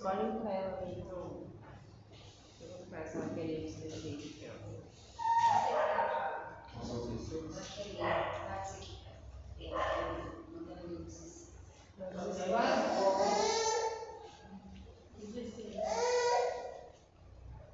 [0.00, 1.42] Escolhe para ela aí, então.
[2.58, 4.70] Eu vou para essa querer esse jeito aqui, ó.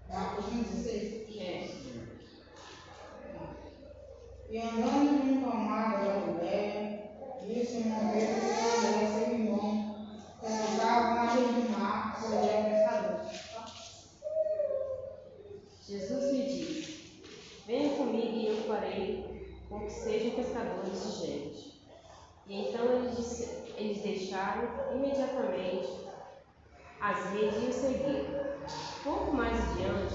[0.09, 1.27] Marcos 16.
[1.39, 1.69] É.
[4.49, 7.11] E andando junto ao mar da Galiléia,
[7.43, 8.51] viu Simão Pedro e
[8.87, 9.97] André, seu irmão,
[10.41, 13.41] que estavam na beira do mar, pois eram pescadores.
[15.89, 17.23] Jesus lhe disse:
[17.67, 21.83] Venha comigo e eu farei com que sejam pescadores de gente.
[22.47, 26.07] E então eles, disse- eles deixaram imediatamente
[27.01, 28.47] as redes e o seguiram.
[29.05, 30.15] Pouco mais adiante,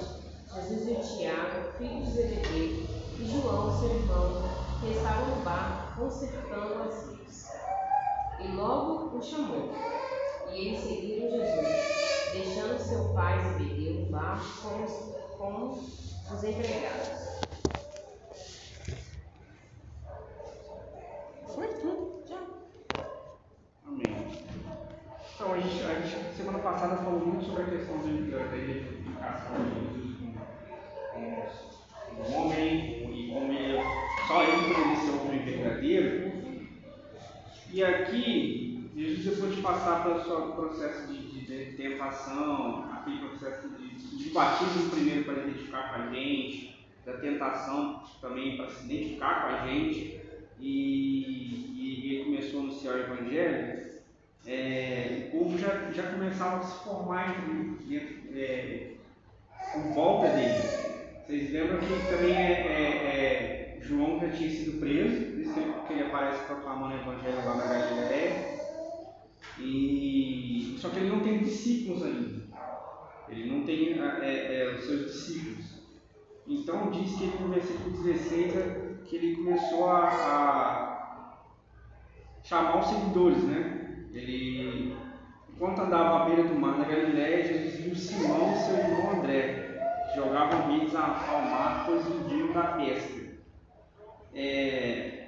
[0.54, 2.86] Jesus viu Tiago, filho de Zebedeu,
[3.18, 4.42] e João, seu irmão,
[4.82, 7.48] que estavam no barco consertando as redes.
[8.42, 9.70] E logo o chamou.
[10.52, 14.92] E eles seguiram Jesus, deixando seu pai Zebedeu no barco com os,
[15.38, 17.22] com os empregados.
[21.48, 22.24] Foi tudo.
[22.28, 22.38] Já.
[23.88, 24.46] Amém.
[25.36, 28.58] Então, a gente, a gente semana passada falou muito sobre a questão de- da da
[28.58, 30.18] identificação de Jesus
[31.14, 31.36] como,
[32.08, 33.84] como um homem e como ele,
[34.28, 36.32] só ele poderia ser o homem verdadeiro.
[37.74, 43.70] E aqui, Jesus, depois de passar pelo seu processo de, de, de tentação, aquele processo
[43.70, 49.42] de, de batismo primeiro para identificar com a gente, da tentação também para se identificar
[49.42, 50.20] com a gente,
[50.60, 53.92] e, e ele começou a anunciar o Evangelho,
[54.46, 57.46] é, o povo já, já começava a se formar
[57.88, 58.92] dentro, é,
[59.78, 60.62] em volta dele.
[61.26, 66.04] Vocês lembram que também é, é, é, João já tinha sido preso, isso que ele,
[66.04, 68.62] aparece proclamando o Evangelho lá na Galileia.
[69.60, 72.42] E, só que ele não tem discípulos ainda.
[73.30, 75.82] Ele não tem é, é, os seus discípulos.
[76.48, 81.38] Então diz que ele, no versículo 16 é que ele começou a, a
[82.44, 84.08] chamar os seguidores, né?
[84.14, 84.96] Ele,
[85.50, 89.80] enquanto andava à beira do mar na Galiléia, Jesus viu Simão e seu irmão André,
[90.10, 93.22] que jogavam redes ao mar, pois viviam da pesca.
[94.34, 95.21] É,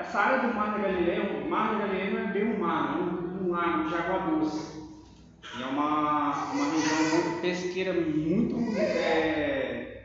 [0.00, 2.98] essa área do mar da Galileia, o mar da Galileia não é bem um mar,
[2.98, 4.80] é um, um lago de água doce.
[5.58, 10.04] E é uma, uma região pesqueira muito, é,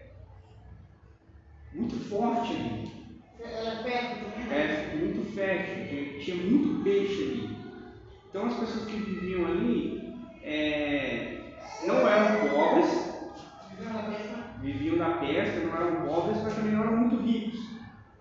[1.73, 2.95] muito forte ali.
[3.39, 4.57] É perto também?
[4.57, 7.55] É, muito fértil, tinha- muito peixe ali.
[8.29, 10.13] Então as pessoas que viviam ali
[10.43, 11.53] é,
[11.87, 13.05] não eram pobres,
[13.69, 14.35] Viviam na pesca?
[14.61, 17.64] viviam da pesca, não eram pobres, mas também não eram muito ricos.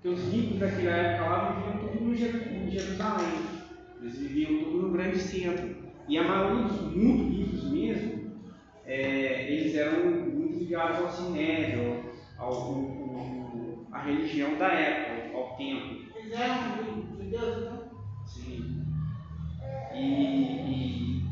[0.04, 3.38] Porque os ricos daquela época lá viviam tudo no Jerusalém.
[4.02, 5.74] Eles viviam tudo no grande centro.
[6.06, 8.30] E a maioria dos muito ricos mesmo,
[8.84, 12.04] é, eles eram muito ligados ao sinédrio,
[12.36, 15.96] ao, ao- à religião da época, ao templo.
[16.14, 16.76] Eles eram
[17.18, 17.82] judeus, então?
[18.26, 18.84] Sim.
[19.94, 21.22] E, e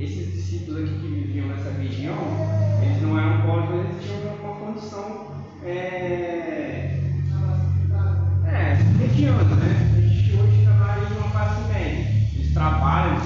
[0.00, 2.16] esses discípulos aqui que viviam nessa região,
[2.82, 5.26] eles não eram pobres, mas eles tinham uma, uma condição
[5.62, 6.25] é,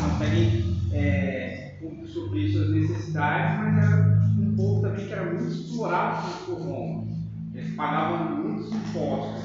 [0.01, 1.75] eles conseguem é,
[2.07, 7.07] suprir suas necessidades, mas era um povo também que era muito explorado por Roma.
[7.55, 9.45] Eles pagavam muitos impostos.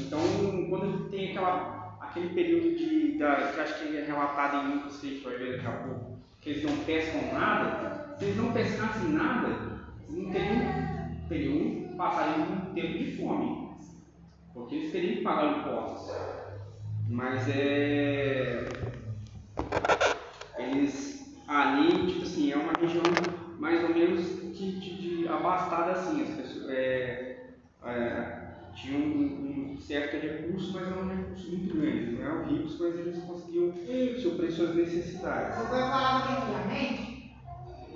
[0.00, 0.20] Então,
[0.68, 5.06] quando tem aquela, aquele período de, da, que acho que é relatado em Lucas, que
[5.06, 8.52] a gente vai ver daqui a pouco, que eles não pescam nada, se eles não
[8.52, 9.48] pescassem nada,
[10.08, 10.62] não teriam,
[11.28, 13.68] teriam passariam um tempo de fome,
[14.52, 16.14] porque eles teriam que pagar impostos.
[17.08, 18.66] Mas é.
[20.58, 23.02] Eles ali, tipo assim, é uma região
[23.58, 24.24] mais ou menos
[24.56, 26.70] de, de, de abastada assim, as pessoas.
[26.70, 27.46] É,
[27.84, 28.44] é,
[28.74, 32.12] tinham um, um certo recurso, mas não um recurso muito grande.
[32.12, 33.72] Não eram ricos, mas eles conseguiam
[34.20, 35.56] suprir suas necessidades.
[35.56, 37.36] Você vai falar que antigamente,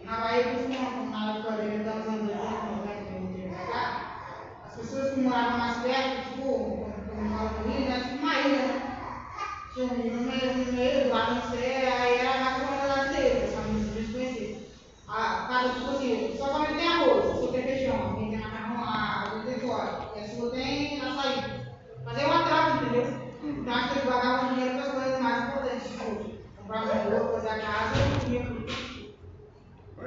[0.05, 2.37] na Bahia, principalmente na dele, dos anos 80,
[2.77, 7.89] 90, 90 pra cá, as pessoas que moravam mais perto, tipo, como mora no Rio,
[7.89, 8.88] né, tipo uma ilha, né?
[9.79, 9.85] É.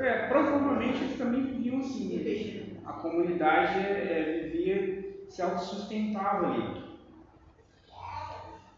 [0.01, 0.27] É,
[1.79, 2.19] assim.
[2.23, 2.77] peixe.
[2.85, 6.81] A comunidade é, vivia, se autossustentava ali.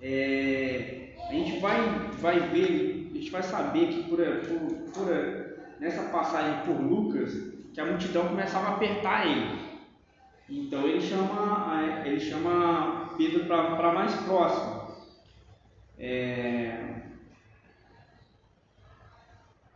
[0.03, 1.79] É, a gente vai,
[2.19, 7.33] vai ver, a gente vai saber que por, por Escritura, nessa passagem por Lucas,
[7.73, 9.63] que a multidão começava a apertar ele.
[10.49, 14.93] Então ele chama, ele chama Pedro para mais próximo.
[15.97, 17.01] É...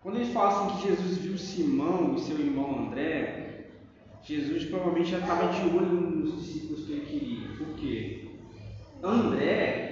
[0.01, 3.67] Quando ele fala assim que Jesus viu Simão e seu irmão André,
[4.23, 7.57] Jesus provavelmente já estava de olho nos discípulos que ele queria.
[7.57, 8.27] Por quê?
[9.01, 9.86] André,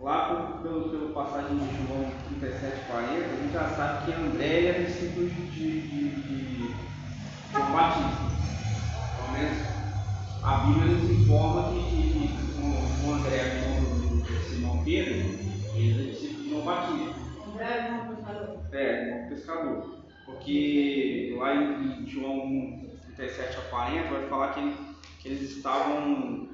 [0.00, 4.84] lá pelo, pelo passagem de João 37, 40, a gente já sabe que André era
[4.84, 6.74] discípulo de, de, de,
[7.52, 8.26] João Batista.
[9.16, 9.58] Pelo menos
[10.42, 15.14] a Bíblia nos informa que, que, que o André, irmão do Simão Pedro,
[15.74, 17.14] ele é discípulo de João Batista.
[17.48, 18.58] André é do pescador.
[18.72, 19.96] É, irmão do pescador.
[20.26, 22.80] Porque lá em João
[23.16, 24.76] 37 a 40 vai falar que,
[25.20, 26.48] que eles estavam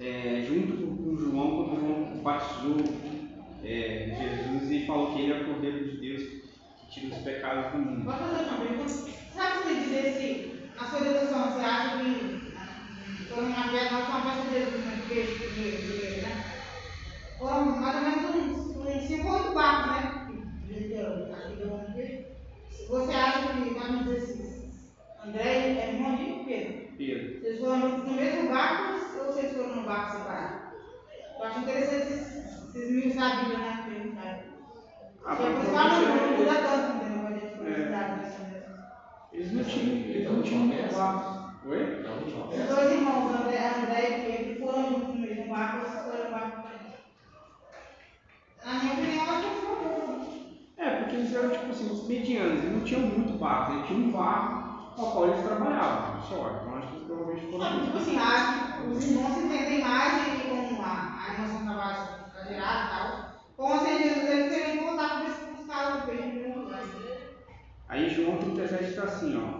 [0.00, 2.76] é, junto com João quando João batizou
[3.64, 7.72] é, Jesus e falou que ele é o Cordeiro de Deus que tira os pecados
[7.72, 8.04] do mundo.
[8.04, 8.88] Pode fazer uma pergunta?
[9.34, 14.20] Sabe me dizer se, na sua dedução, você acha que foram uma festa, nós uma
[14.22, 16.44] festa de Jesus na igreja, igreja, né?
[17.38, 20.14] Foram mais ou menos uns, uns 5 ou 8 barcos, né?
[22.88, 24.72] Você acha que, vamos dizer assim,
[25.26, 26.88] André é irmão de Pedro?
[26.96, 27.40] Pedro.
[27.40, 30.68] Vocês foram no mesmo barco ou vocês foram num barco separado?
[31.38, 32.06] Eu acho interessante
[32.72, 33.84] vocês me usar a Bíblia, né?
[33.86, 34.40] Perguntar.
[35.24, 37.20] Ah, Porque por isso fala, não muda tanto, entendeu?
[37.22, 37.70] Quando a gente for É.
[37.78, 38.40] estudar nessa
[39.68, 41.52] Eles não tinham, eles não tinham muito barco.
[41.66, 42.04] Oi?
[42.50, 46.30] Os dois irmãos, André, André e Pedro, foram juntos no mesmo barco, ou foram no
[46.30, 46.68] barco?
[48.64, 50.18] Na minha opinião, eu acho que foram.
[50.78, 54.08] É, porque eles eram tipo assim, os medianos, eles não tinham muito barco, eles tinham
[54.08, 56.60] um barco ao qual eles trabalhavam, só.
[56.62, 57.70] Então acho que provavelmente foram.
[57.70, 61.66] Não, tipo assim, acho que os irmãos se entendem mais e com a, a emoção
[61.66, 63.28] trabalho exagerada e tal.
[63.56, 66.38] Com Jesus, eles querem voltar para esse buscar o peixe.
[67.88, 69.57] Aí João 37 está assim, ó.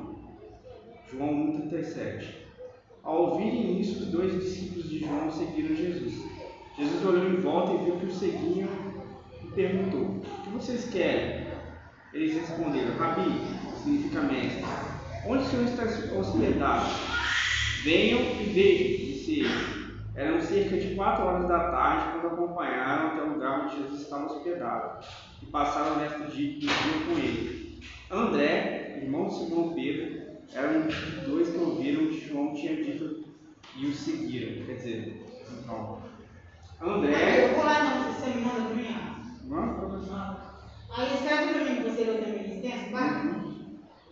[1.10, 2.24] João 1,37.
[3.02, 6.14] Ao ouvirem isso, os dois discípulos de João seguiram Jesus.
[6.76, 8.68] Jesus olhou em volta e viu que os seguiam
[9.42, 11.46] e perguntou: O que vocês querem?
[12.12, 13.30] Eles responderam: Rabi,
[13.82, 14.64] significa mestre.
[15.26, 15.84] Onde o Senhor está
[16.18, 16.86] hospedado?
[17.82, 19.88] Venham e vejam, disse ele.
[20.14, 24.26] Eram cerca de quatro horas da tarde quando acompanharam até o lugar onde Jesus estava
[24.26, 25.06] hospedado
[25.42, 26.70] e passaram o resto do dia
[27.06, 27.80] com ele.
[28.10, 30.96] André, irmão de Simão Pedro, era um dos
[31.26, 33.24] dois que ouviram o que João tinha dito
[33.76, 34.66] e o seguiram.
[34.66, 35.26] Quer dizer,
[35.66, 36.02] não.
[36.80, 37.50] André.
[37.50, 38.86] Eu vou lá não, você me manda para mim.
[38.94, 39.48] ó.
[39.48, 40.36] Vamos, professor.
[40.96, 43.38] Aí escreve para mim que você leu também extenso, vai?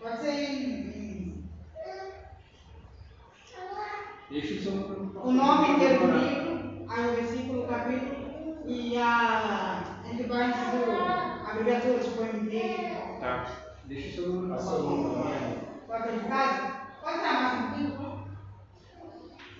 [0.00, 0.86] Pode ser em,
[4.28, 4.72] Deixa o seu
[5.22, 9.82] o nome inteiro do livro, aí o versículo, o capítulo e a.
[10.10, 13.20] Ele vai tipo a abreviatura, tipo MD.
[13.20, 13.46] Tá.
[13.84, 15.58] Deixa o seu nome também.
[15.86, 16.72] Pode ter de casa?
[17.02, 17.95] Pode um pouquinho?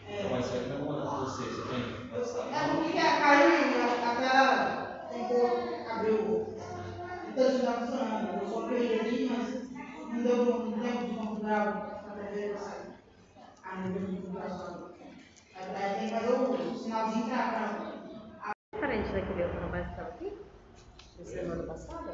[0.09, 2.07] Então, mas isso aqui não manda pra você, você tem?
[2.15, 6.57] É porque caiu e a tela tentou abrir o.
[7.29, 8.41] Então isso não está funcionando.
[8.41, 9.47] Eu só peguei aqui, mas
[10.13, 12.55] não deu um tempo de configurar a TV.
[13.65, 14.91] Ah, não deu de configurar só.
[15.57, 17.97] Aí tem que fazer o sinalzinho para.
[18.73, 20.39] Diferente daquele outro rapaz que estava aqui?
[21.19, 22.13] Da semana passada?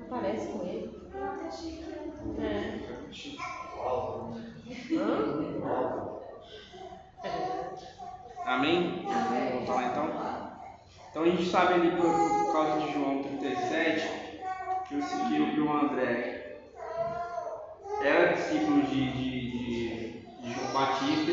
[0.00, 1.00] Aparece com ele.
[2.40, 2.80] É.
[4.70, 5.50] Hã?
[8.44, 9.08] Amém?
[9.52, 10.30] Vamos lá então?
[11.10, 14.08] Então a gente sabe ali por, por causa de João 37
[14.84, 16.70] que o, que, que o André
[17.98, 21.32] era discípulo de, de, de, de João Batista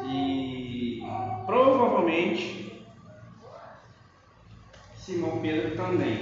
[0.00, 2.88] e provavelmente
[4.94, 6.18] Simão Pedro também.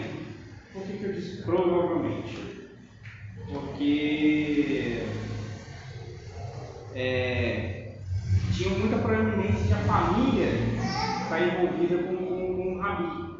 [0.72, 2.36] Por que, que eu disse provavelmente?
[3.52, 5.02] Porque
[6.96, 7.98] é,
[8.54, 10.46] tinha muita proeminência de a família
[11.22, 13.36] estar envolvida com, com, com o rabi.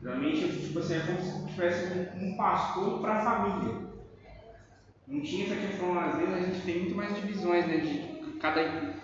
[0.00, 3.74] Geralmente, tipo assim, é como se tivesse um, um pastor para a família.
[5.08, 7.78] Não tinha essa questão, às vezes a gente tem muito mais divisões, né?
[7.78, 8.94] De cada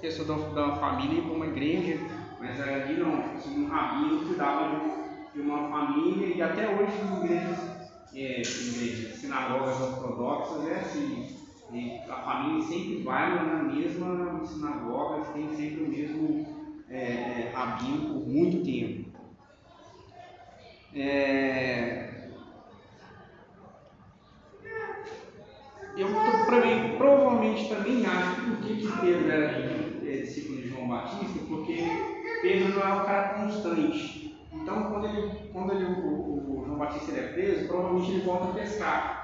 [0.00, 1.98] pessoa da, da família ir para uma igreja,
[2.38, 7.24] mas ali não, assim, um rabino cuidava de, de uma família e até hoje as
[7.24, 7.58] igrejas,
[8.14, 11.43] é, igrejas, sinagogas ortodoxas é assim.
[12.08, 18.28] A família sempre vai na mesma sinagoga, tem sempre o mesmo é, é, rabino por
[18.28, 19.10] muito tempo.
[20.92, 22.14] É,
[25.96, 26.08] eu
[26.66, 29.52] mim, provavelmente também acho que por que Pedro era
[30.06, 34.48] é, discípulo de João Batista, porque Pedro não é um cara constante.
[34.52, 38.54] Então, quando, ele, quando ele, o, o João Batista é preso, provavelmente ele volta a
[38.54, 39.23] pescar.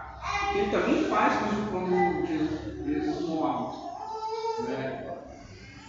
[0.54, 1.35] Ele também faz
[1.71, 3.76] quando, Jesus, Jesus morre.
[4.69, 5.16] Né?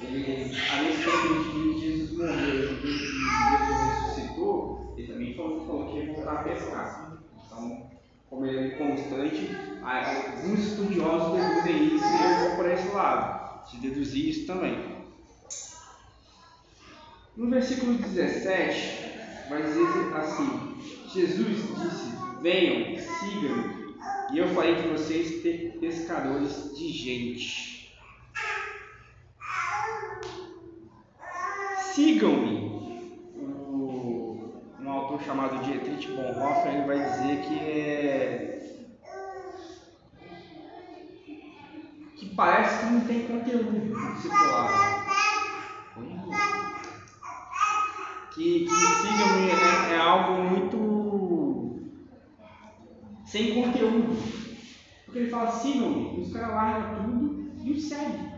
[0.01, 1.03] Ele, além de
[1.51, 7.17] que Jesus morreu e Jesus ressuscitou, ele também falou, falou que ia voltar a pescar.
[7.45, 7.91] Então,
[8.29, 13.77] como ele é constante, alguns estudiosos deduzem isso e eu vou por esse lado, de
[13.77, 15.01] deduzir isso também.
[17.35, 20.75] No versículo 17, vai dizer assim:
[21.13, 23.80] Jesus disse: Venham, sigam-me,
[24.31, 25.41] e eu farei de vocês
[25.79, 27.93] pescadores de gente.
[31.93, 32.71] Sigam-me.
[34.79, 38.51] Um autor chamado Dietrich Bonhoeffer ele vai dizer que é
[42.15, 45.01] que parece que não tem conteúdo discipulado
[48.33, 51.00] que, que sigam é, é algo muito
[53.31, 54.17] sem conteúdo.
[55.05, 58.31] Porque ele fala, sigam-me, os caras largam tudo e o seguem.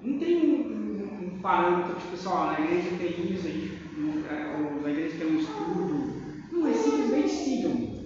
[0.00, 3.78] Não tem um, um, um parâmetro, tipo, pessoal, na igreja tem isso, a gente,
[4.28, 6.20] é, na igreja tem um estudo.
[6.52, 8.00] Não, é simplesmente sigam-me.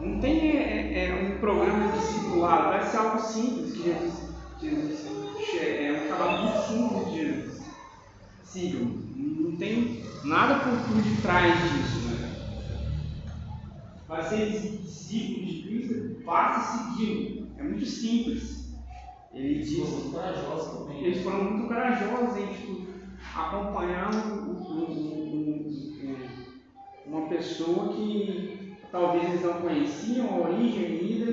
[0.00, 5.06] Não tem é, é, um programa discipulado, vai ser algo simples que Jesus, Jesus
[5.62, 7.60] é um trabalho muito simples de Jesus
[8.52, 8.80] sigam.
[9.14, 12.08] Não tem nada por detrás disso.
[12.08, 12.29] Né?
[14.10, 17.46] Para ser discípulo de Cristo, basta segui-lo.
[17.56, 18.74] É muito simples.
[19.32, 19.88] Ele diz.
[19.88, 21.04] Muito corajosos também.
[21.04, 22.86] Eles foram muito corajosos em tipo,
[23.36, 24.90] acompanhar um, um,
[25.46, 26.26] um,
[27.06, 31.32] uma pessoa que talvez eles não conheciam a origem ainda,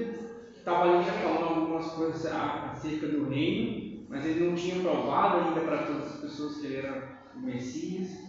[0.54, 5.48] que estava ali já falando algumas coisas acerca do reino mas ele não tinha provado
[5.48, 8.27] ainda para todas as pessoas que ele era o Messias.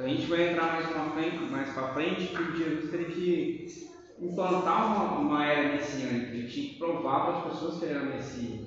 [0.00, 3.90] Então a gente vai entrar mais, uma frente, mais para frente que Jesus teve que
[4.18, 8.04] implantar uma, uma era messiânica, ele tinha que provar para as pessoas que ele era
[8.06, 8.60] Messias.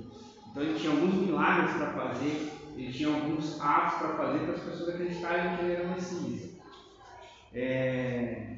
[0.51, 4.61] Então ele tinha alguns milagres para fazer, ele tinha alguns atos para fazer para as
[4.61, 6.51] pessoas acreditarem que ele era Messias.
[7.51, 8.57] É,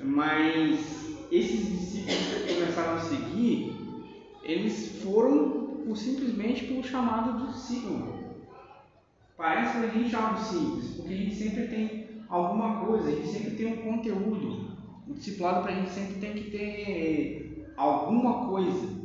[0.00, 3.76] mas esses discípulos que começaram a seguir,
[4.44, 8.27] eles foram por, simplesmente pelo chamado do signo.
[9.38, 13.28] Parece para a gente algo simples, porque a gente sempre tem alguma coisa, a gente
[13.28, 14.76] sempre tem um conteúdo.
[15.06, 18.98] O discipulado para a gente sempre tem que ter alguma coisa.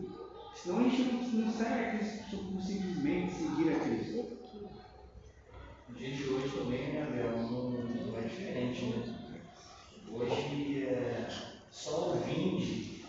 [0.55, 4.25] Senão a gente não segue a Cristo por simplesmente seguir a Cristo.
[5.87, 9.39] O dia de hoje também, né, Abel, não, é diferente, né?
[10.11, 11.27] Hoje é
[11.69, 13.05] só o vinde,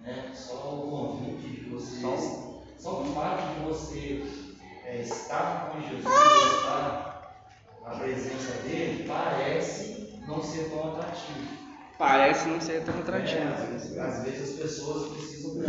[0.00, 0.30] né?
[0.32, 2.48] Só o convite de vocês
[2.78, 4.49] só o fato de você
[4.90, 7.46] é, estar com Jesus, estar
[7.84, 11.60] na presença dele, parece não ser tão atrativo.
[11.96, 13.40] Parece não ser tão atrativo.
[13.40, 15.62] É, às vezes as pessoas precisam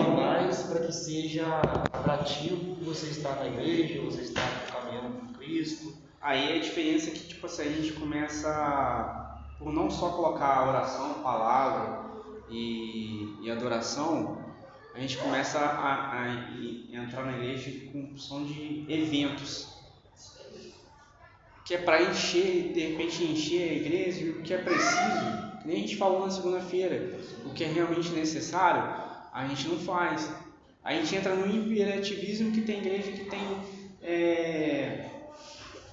[0.00, 1.46] a mais para que seja
[1.92, 5.92] atrativo você estar na igreja, você estar caminhando com Cristo.
[6.20, 10.68] Aí a diferença é que tipo assim, a gente começa por não só colocar a
[10.68, 12.04] oração, palavra
[12.48, 14.38] e, e adoração,
[14.94, 16.28] a gente começa a, a,
[16.92, 19.74] entrar na igreja com função de eventos.
[21.64, 25.78] Que é para encher, de repente encher a igreja, o que é preciso, que nem
[25.78, 28.82] a gente falou na segunda-feira, o que é realmente necessário,
[29.32, 30.30] a gente não faz.
[30.84, 33.40] A gente entra no imperativismo que tem igreja que tem
[34.02, 35.10] é,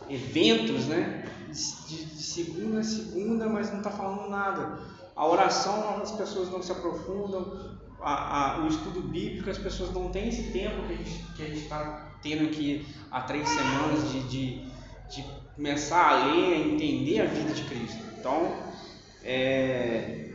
[0.10, 1.25] eventos, né?
[1.48, 4.79] De, de, segunda a segunda, mas não está falando nada.
[5.15, 10.10] A oração, as pessoas não se aprofundam, a, a, o estudo bíblico, as pessoas não
[10.10, 10.88] têm esse tempo
[11.36, 14.65] que a gente está tendo aqui há três semanas de, de,
[15.10, 18.03] de, começar a ler, a entender a vida de Cristo.
[18.17, 18.55] Então,
[19.24, 20.29] é,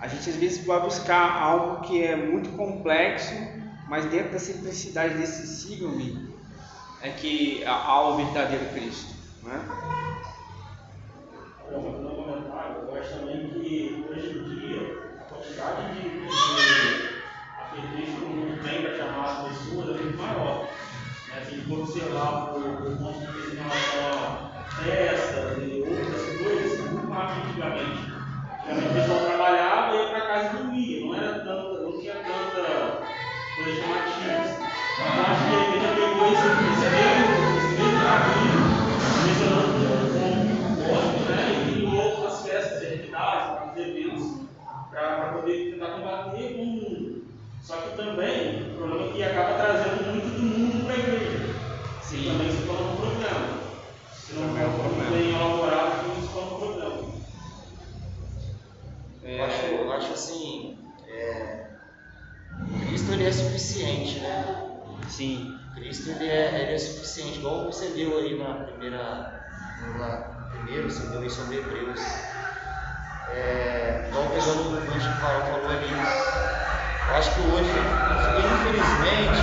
[0.00, 3.34] a gente às vezes vai buscar algo que é muito complexo,
[3.88, 6.34] mas dentro da simplicidade desse sigam-me
[7.02, 9.14] é que há o verdadeiro Cristo.
[9.42, 9.60] Né?
[66.06, 69.42] Cristo ele é, ele é suficiente, igual você leu aí na primeira,
[69.98, 70.16] na
[70.52, 72.00] primeiro, leu aí sobre Hebreus.
[73.34, 75.90] É, igual pegando o que o Paulo falou ali.
[77.08, 77.70] Eu acho que hoje,
[78.38, 79.40] infelizmente,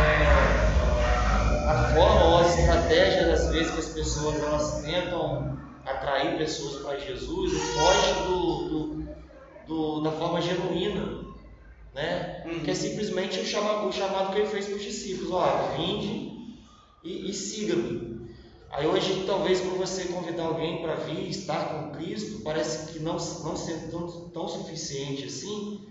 [0.00, 6.82] é, a forma ou as estratégias, às vezes, que as pessoas elas tentam atrair pessoas
[6.82, 9.06] para Jesus foge do, do,
[9.66, 11.27] do- da forma genuína,
[11.94, 12.42] né?
[12.46, 12.60] Uhum.
[12.60, 16.56] Que é simplesmente o chamado, o chamado que ele fez para os discípulos, ó, vinde
[17.02, 18.18] e, e siga-me.
[18.70, 23.14] Aí hoje, talvez para você convidar alguém para vir estar com Cristo, parece que não,
[23.14, 25.86] não sendo tão, tão suficiente assim.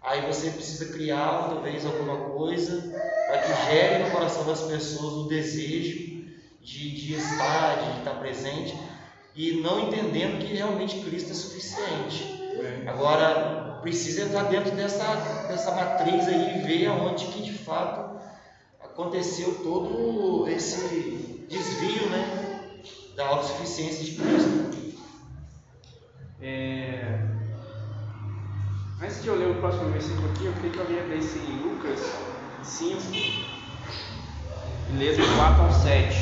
[0.00, 2.82] Aí você precisa criar talvez alguma coisa
[3.28, 6.24] para que gere no coração das pessoas o desejo
[6.60, 8.76] de, de estar, de estar presente
[9.34, 12.42] e não entendendo que realmente Cristo é suficiente.
[12.60, 12.88] É.
[12.88, 15.04] Agora, precisa entrar dentro dessa,
[15.48, 18.18] dessa matriz aí e ver aonde que de fato
[18.82, 22.80] aconteceu todo esse desvio né,
[23.14, 24.72] da autossuficiência de Cristo.
[26.40, 27.22] É,
[29.02, 31.98] Antes de eu ler o próximo versículo aqui, eu queria que alguém abrisse em Lucas
[32.62, 33.44] 5 e
[34.96, 36.16] ler do 4 ao 7.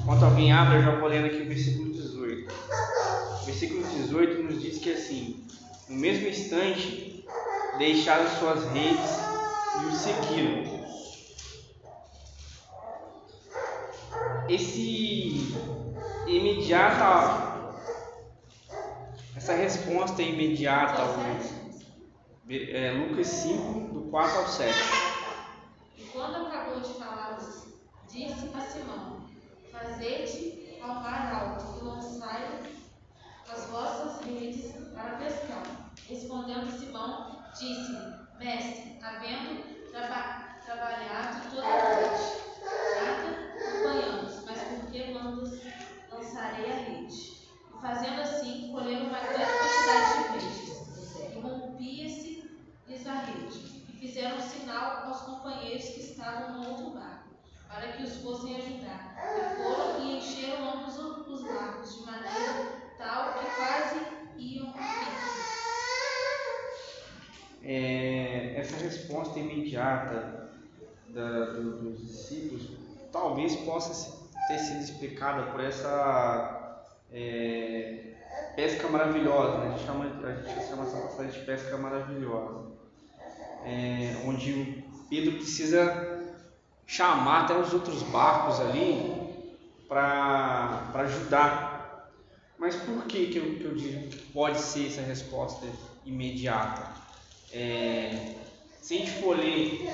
[0.00, 1.97] Enquanto alguém abre, eu já vou lendo aqui o versículo 18.
[3.42, 5.46] O versículo 18 nos diz que assim,
[5.88, 7.24] no mesmo instante,
[7.78, 9.18] deixaram suas redes
[9.80, 10.78] e o seguiram.
[14.48, 15.46] Esse
[16.26, 17.58] imediata,
[19.36, 21.18] essa resposta imediata, ao-
[22.50, 24.78] é, Lucas 5, do 4 ao 7.
[25.98, 27.38] E quando acabou de falar,
[28.10, 29.28] disse a Simão:
[29.70, 32.60] Fazete ao mar alto e lançai
[33.50, 35.62] as vossas redes para pescar.
[36.08, 42.38] Respondendo Simão, disse-lhe: Mestre, havendo traba- trabalhado toda a noite,
[42.94, 43.28] nada
[43.78, 45.60] apanhamos, mas porque mandas
[46.10, 47.38] lançarei a rede.
[47.74, 51.32] E fazendo assim, colheram uma grande quantidade de peixes.
[51.34, 52.50] E rompia-se
[52.86, 57.07] lhes a rede, e fizeram um sinal aos companheiros que estavam no outro barco,
[57.68, 59.16] para que os fossem ajudar.
[59.36, 64.00] E foram e encheram ambos os barcos, de maneira tal que quase
[64.38, 64.72] iam.
[67.62, 70.48] É, essa resposta imediata
[71.08, 72.70] da- do- dos discípulos
[73.12, 74.16] talvez possa
[74.48, 78.14] ter sido explicada por essa é,
[78.56, 79.66] pesca maravilhosa, né?
[79.66, 82.68] a, gente chama, a gente chama essa passagem de pesca maravilhosa,
[83.66, 86.17] É, onde Pedro precisa
[86.88, 89.44] chamar até os outros barcos ali
[89.86, 92.10] para ajudar.
[92.58, 95.66] Mas por que, que, eu, que eu digo que pode ser essa resposta
[96.04, 96.90] imediata?
[97.52, 98.34] É,
[98.82, 99.86] se a gente for ler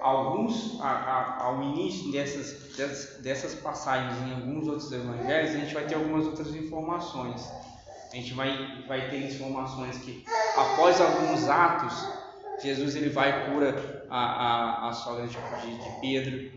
[0.00, 5.74] alguns a- a- ao início dessas, dessas, dessas passagens em alguns outros evangelhos, a gente
[5.74, 7.42] vai ter algumas outras informações.
[8.12, 10.24] A gente vai, vai ter informações que
[10.56, 11.92] após alguns atos,
[12.62, 16.50] Jesus ele vai e cura a, a, a sogra de, de, de Pedro,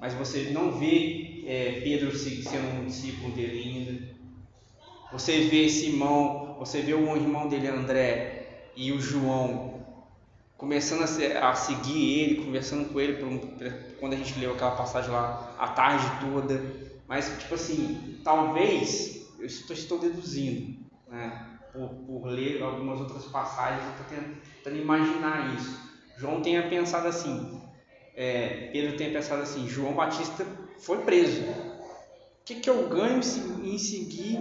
[0.00, 4.20] mas você não vê é, Pedro se- sendo um discípulo dele ainda.
[5.10, 9.86] Você vê Simão, você vê o irmão dele André e o João
[10.56, 13.40] começando a, a seguir ele, conversando com ele por um-
[13.98, 16.62] quando a gente leu aquela passagem lá a tarde toda.
[17.08, 20.78] Mas, tipo assim, talvez, eu estou, estou deduzindo,
[21.08, 25.89] né, por, por ler algumas outras passagens, estou tentando imaginar isso.
[26.20, 27.62] João tenha pensado assim,
[28.14, 30.46] é, Pedro tenha pensado assim, João Batista
[30.78, 31.42] foi preso.
[31.42, 33.18] O que, que eu ganho
[33.64, 34.38] em seguir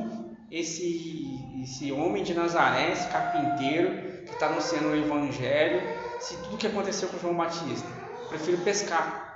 [0.52, 5.82] esse, esse homem de Nazaré, esse carpinteiro que está anunciando o evangelho,
[6.20, 7.88] se tudo que aconteceu com João Batista?
[8.28, 9.28] Prefiro pescar.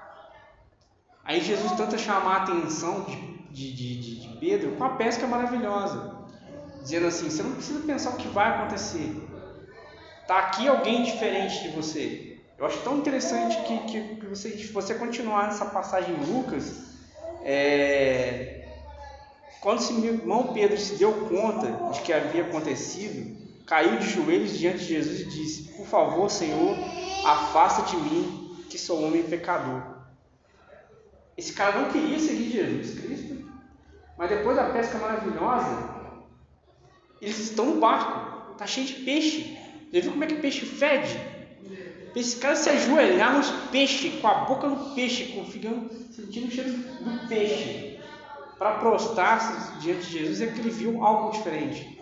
[1.23, 6.27] Aí Jesus tenta chamar a atenção de, de, de- de Pedro com a pesca maravilhosa,
[6.81, 9.15] dizendo assim: você não precisa pensar o que vai acontecer.
[10.21, 12.32] Está aqui alguém diferente de você.
[12.63, 13.77] Eu acho tão interessante que,
[14.15, 16.93] que, você, se você continuar nessa passagem em Lucas,
[17.43, 18.65] é,
[19.59, 24.77] quando esse irmão Pedro se deu conta de que havia acontecido, caiu de joelhos diante
[24.77, 26.77] de Jesus e disse: Por favor, Senhor,
[27.25, 29.83] afasta de mim, que sou homem pecador.
[31.35, 33.43] Esse cara não queria seguir Jesus Cristo,
[34.17, 35.89] mas depois da pesca maravilhosa,
[37.21, 39.57] eles estão no barco, tá cheio de peixe.
[39.91, 41.32] Já viu como é que peixe fede?
[42.15, 46.51] Esse cara se ajoelhar nos peixes, com a boca no peixe, com, ficando, sentindo o
[46.51, 47.99] cheiro do peixe,
[48.57, 51.99] para prostrar-se diante de Jesus, é que ele viu algo diferente.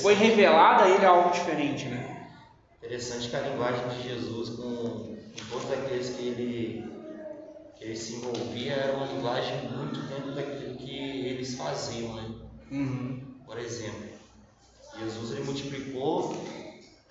[0.00, 2.28] Foi revelado a ele algo diferente, né?
[2.78, 6.84] Interessante que a linguagem de Jesus com, com todos aqueles que ele,
[7.76, 12.30] que ele se envolvia era uma linguagem muito dentro daquilo que eles faziam, né?
[12.70, 13.20] Uhum.
[13.44, 14.08] Por exemplo,
[14.98, 16.36] Jesus ele multiplicou,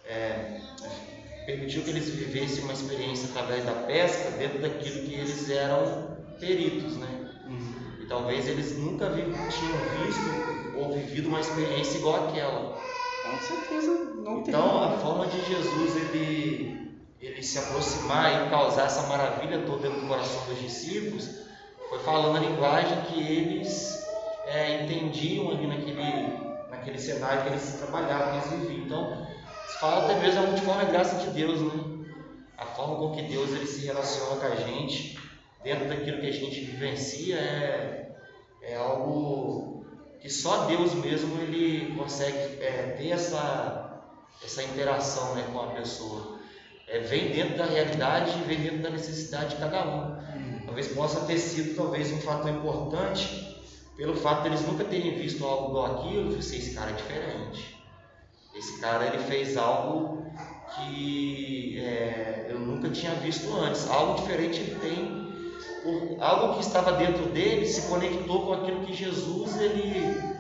[0.06, 0.60] é,
[1.46, 6.98] permitiu que eles vivessem uma experiência através da pesca dentro daquilo que eles eram peritos,
[6.98, 7.08] né?
[7.48, 8.04] Uhum.
[8.04, 12.78] E talvez eles nunca vi- tinham visto ou vivido uma experiência igual àquela.
[13.24, 14.54] Com certeza não tem.
[14.54, 20.02] Então, a forma de Jesus ele, ele se aproximar e causar essa maravilha toda dentro
[20.02, 21.30] do coração dos discípulos
[21.90, 24.00] foi falando a linguagem que eles
[24.48, 26.38] é, entendiam ali naquele,
[26.70, 28.86] naquele cenário que eles trabalhavam, que eles viviam.
[28.86, 29.28] Então,
[29.78, 32.06] fala até mesmo a multiforme graça de Deus, né?
[32.58, 35.18] A forma com que Deus ele se relaciona com a gente,
[35.64, 38.12] dentro daquilo que a gente vivencia, é,
[38.62, 39.86] é algo
[40.20, 44.04] que só Deus mesmo ele consegue é, ter essa,
[44.44, 46.40] essa interação né, com a pessoa.
[46.88, 50.20] É, vem dentro da realidade e vem dentro da necessidade de cada um.
[50.66, 53.50] Talvez possa ter sido talvez um fator importante
[54.00, 57.79] pelo fato deles nunca terem visto algo igual aquilo, você esse cara é diferente.
[58.60, 60.26] Esse cara ele fez algo
[60.68, 63.90] que é, eu nunca tinha visto antes.
[63.90, 65.30] Algo diferente ele tem
[65.82, 70.36] por algo que estava dentro dele se conectou com aquilo que Jesus ele,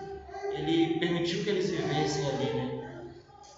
[0.51, 2.69] ele permitiu que eles vivessem ali, né?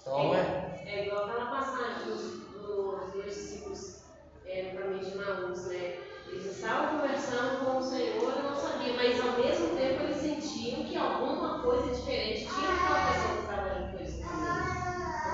[0.02, 2.22] Então é, É igual aquela passagem dos,
[2.54, 4.04] dos dois discípulos
[4.46, 5.96] é, de Maús, né?
[6.28, 10.86] Eles estavam conversando com o Senhor e não sabiam, mas ao mesmo tempo eles sentiam
[10.86, 13.11] que alguma coisa diferente tinha naquela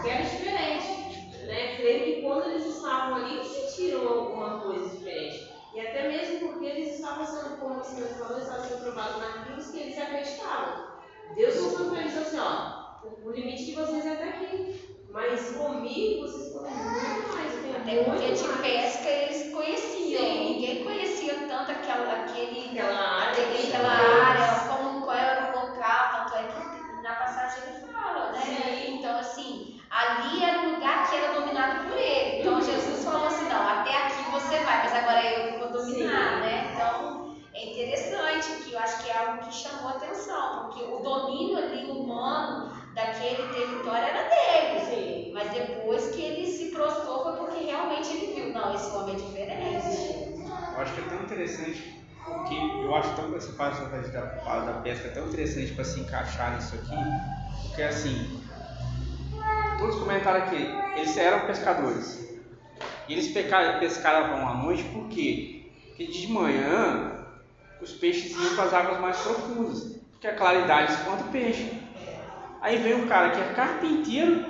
[0.09, 1.77] era diferente, né?
[1.77, 5.47] Creio que quando eles estavam ali, eles sentiram alguma coisa diferente.
[5.73, 9.71] E até mesmo porque eles estavam sendo, como o Senhor falou, estavam sendo provados naquilo
[9.71, 10.87] que eles acreditavam.
[11.35, 14.97] Deus mostrou para eles assim, ó, o, limite de vocês é até aqui.
[15.09, 17.75] Mas comigo vocês podem muito mais.
[17.75, 18.61] Até porque de mais.
[18.61, 20.21] pesca eles conheciam.
[20.21, 20.53] Sim.
[20.53, 23.31] Ninguém conhecia tanto aquela, aquele, Aquela área.
[23.43, 28.31] aquele- aquela área, como qual era o local, tanto é que na passagem ele fala,
[28.31, 28.41] né?
[28.41, 28.95] Sim.
[28.99, 32.39] Então, assim, ali era um lugar que era dominado por ele.
[32.39, 36.35] Então Jesus falou assim, não, até aqui você vai, mas agora eu que vou dominar,
[36.35, 36.39] Sim.
[36.41, 36.71] né?
[36.75, 41.57] Então é interessante que eu acho que é algo que chamou atenção, porque o domínio
[41.57, 44.85] ali humano daquele território era dele.
[44.85, 45.31] Sim.
[45.33, 49.17] Mas depois que ele se prostrou foi porque realmente ele viu, não, esse homem é
[49.17, 50.37] diferente.
[50.75, 54.73] Eu acho que é tão interessante, porque eu acho tão essa parte da, da, da
[54.81, 56.95] pesca tão interessante para se encaixar nisso aqui,
[57.63, 58.46] porque assim,
[59.77, 60.57] todos comentaram aqui,
[60.95, 62.27] eles eram pescadores.
[63.07, 65.71] E eles pescavam à noite por quê?
[65.87, 67.25] Porque de manhã
[67.81, 71.71] os peixes iam para as águas mais profundas, porque a claridade espanta o peixe.
[72.59, 74.45] Aí vem um cara que é carpinteiro,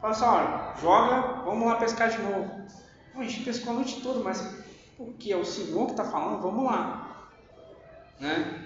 [0.00, 2.66] fala assim, olha, joga, vamos lá pescar de novo.
[3.14, 4.64] A gente pescou a noite toda, mas
[4.96, 7.30] porque é o Senhor que está falando, vamos lá.
[8.20, 8.65] Né?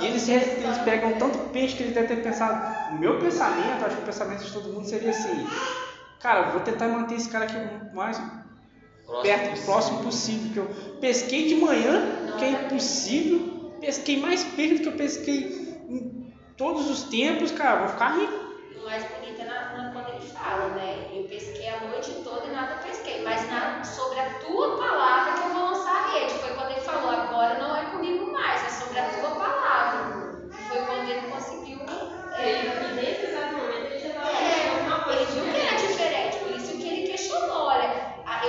[0.00, 2.90] E eles, eles pegam tanto peixe que eles devem ter pensado.
[2.90, 5.46] O meu pensamento, acho que o pensamento de todo mundo seria assim:
[6.20, 8.20] cara, vou tentar manter esse cara aqui o mais
[9.22, 9.64] perto, possível.
[9.64, 10.52] próximo possível.
[10.52, 13.54] Que eu pesquei de manhã, que é impossível.
[13.80, 18.32] Pesquei mais peixe do que eu pesquei em todos os tempos, cara, vou ficar rico.
[18.80, 21.08] O mais bonito é na, na- quando ele fala, né?
[21.12, 25.48] Eu pesquei a noite toda e nada pesquei, mas na- sobre a tua palavra que
[25.48, 26.34] eu vou lançar a rede.
[26.34, 30.48] Foi quando ele falou, agora não é comigo mais, é sobre a tua palavra.
[30.68, 31.80] Foi quando ele conseguiu.
[32.36, 35.44] É, É, e nesse exato momento ele já estava é, fazendo alguma coisa ele viu
[35.44, 35.92] que era diferente.
[35.92, 38.46] diferente, por isso que ele questionou, olha, ah,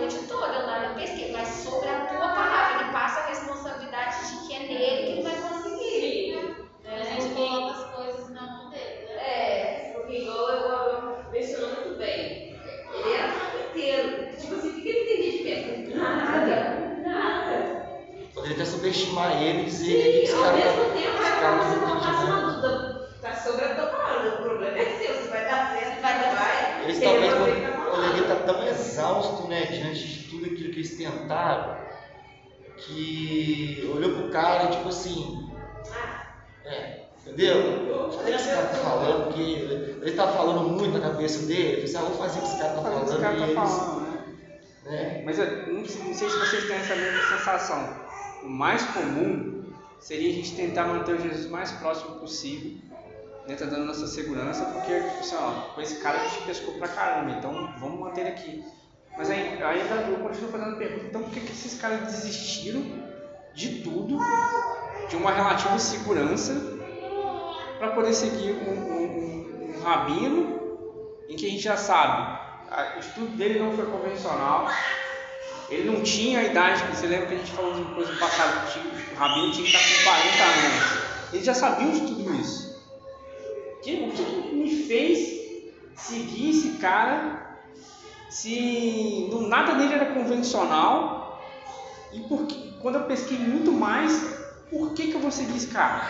[0.00, 4.48] noite toda, eu nada pesquei, mas sobre a tua palavra, ele passa a responsabilidade de
[4.48, 6.68] que é nele que ele vai conseguir.
[6.86, 9.22] A gente coloca as coisas na mão dele, né?
[9.22, 12.56] É, Porque igual eu, eu mencionou muito bem,
[12.94, 14.36] ele era carpinteiro.
[14.36, 15.96] Tipo assim, o que que ele entendia de pesca?
[15.96, 17.02] Nada.
[17.04, 17.90] Nada.
[18.34, 21.56] Poderia até subestimar ele e dizer que esse Sim, ao mesmo tempo, esse é cara
[21.56, 23.10] entende colocasse uma dúvida.
[23.20, 26.34] Tá sobre a tua palavra, o problema é seu, se vai dar certo, Vai dar
[26.34, 26.84] vai.
[26.84, 28.89] Eles Ele talvez vai ter que dar poderiam palavra.
[29.00, 31.76] Exaustos, né, diante de tudo aquilo que eles tentaram,
[32.76, 35.50] que olhou pro cara e tipo assim,
[36.64, 38.10] é, entendeu?
[38.12, 41.80] Fazer o que esse cara tá falando, porque ele tá falando muito na cabeça dele,
[41.80, 43.42] ele falou assim, ah, vou fazer o que esse cara tá falando, esse cara tá
[43.42, 44.36] eles, falando, né?
[44.84, 48.10] né, Mas eu não, não sei se vocês têm essa mesma sensação.
[48.42, 49.64] O mais comum
[49.98, 52.78] seria a gente tentar manter o Jesus mais próximo possível,
[53.46, 56.74] né, tá dando nossa segurança, porque, tipo assim, ó, com esse cara a gente pescou
[56.74, 58.64] pra caramba, então vamos manter ele aqui.
[59.16, 59.72] Mas ainda
[60.08, 62.82] eu continuo fazendo a pergunta, então por que, que esses caras desistiram
[63.54, 64.18] de tudo,
[65.08, 66.54] de uma relativa segurança,
[67.78, 70.60] para poder seguir um, um, um, rabino
[71.28, 72.38] em que a gente já sabe,
[72.96, 74.68] o estudo dele não foi convencional,
[75.68, 78.18] ele não tinha a idade, você lembra que a gente falou de uma coisa no
[78.18, 81.10] passado, que o rabino tinha que estar com 40 anos.
[81.32, 82.70] Eles já sabiam de tudo isso.
[83.82, 85.18] Que- O que me fez
[85.96, 87.49] seguir esse cara
[88.30, 91.42] se nada dele era convencional
[92.12, 94.12] e porque, quando eu pesquei muito mais,
[94.70, 96.08] por que, que eu vou seguir esse cara?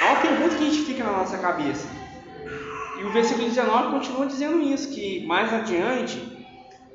[0.00, 1.86] É uma pergunta que a gente fica na nossa cabeça.
[2.98, 6.46] E o versículo 19 continua dizendo isso, que mais adiante,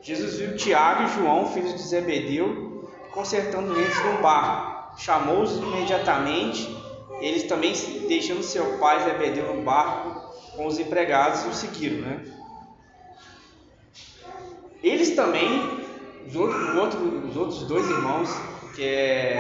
[0.02, 5.00] Jesus viu Tiago e João, filhos de Zebedeu, consertando eles no barco.
[5.00, 6.76] Chamou-os imediatamente,
[7.22, 7.74] eles também,
[8.08, 12.37] deixando seu pai Zebedeu no barco com os empregados, o seguiram, né?
[14.84, 15.80] Eles também,
[16.28, 18.30] os outros, os outros dois irmãos,
[18.76, 19.40] que é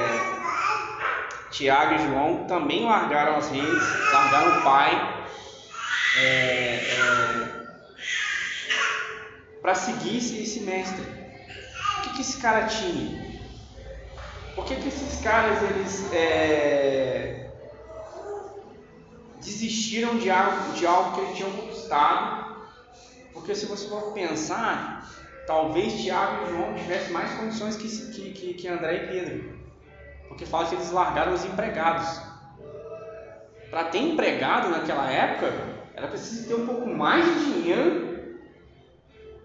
[1.52, 5.17] Tiago e João, também largaram as redes, largaram o pai,
[9.62, 11.02] para seguir esse, esse mestre.
[11.02, 13.28] O que, que esse cara tinha?
[14.56, 17.52] Por que, que esses caras eles é,
[19.41, 22.56] desistiram de algo, de algo que eles tinham conquistado?
[23.34, 25.06] Porque se você for pensar,
[25.48, 27.88] talvez Tiago e João tivessem mais condições que,
[28.34, 29.58] que, que, André e Pedro.
[30.28, 32.22] Porque fala que eles largaram os empregados.
[33.72, 35.52] Para ter empregado naquela época,
[35.96, 38.38] era preciso ter um pouco mais de dinheiro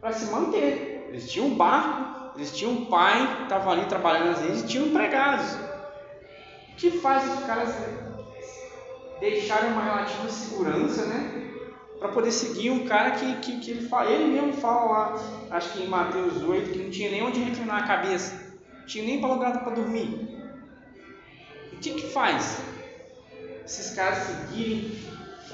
[0.01, 1.07] para se manter.
[1.09, 4.87] Eles tinham um barco, eles tinham um pai que estava ali trabalhando às vezes tinham
[4.87, 5.55] empregados.
[6.73, 7.77] O que faz os caras
[9.21, 11.52] deixarem uma relativa segurança, né?
[12.03, 15.73] Para poder seguir um cara que, que, que ele fala, ele mesmo fala lá, acho
[15.73, 18.35] que em Mateus 8, que não tinha nem onde reclinar a cabeça,
[18.81, 20.29] não tinha nem lugar para dormir.
[21.73, 22.63] O que que faz?
[23.67, 24.99] Esses caras seguirem,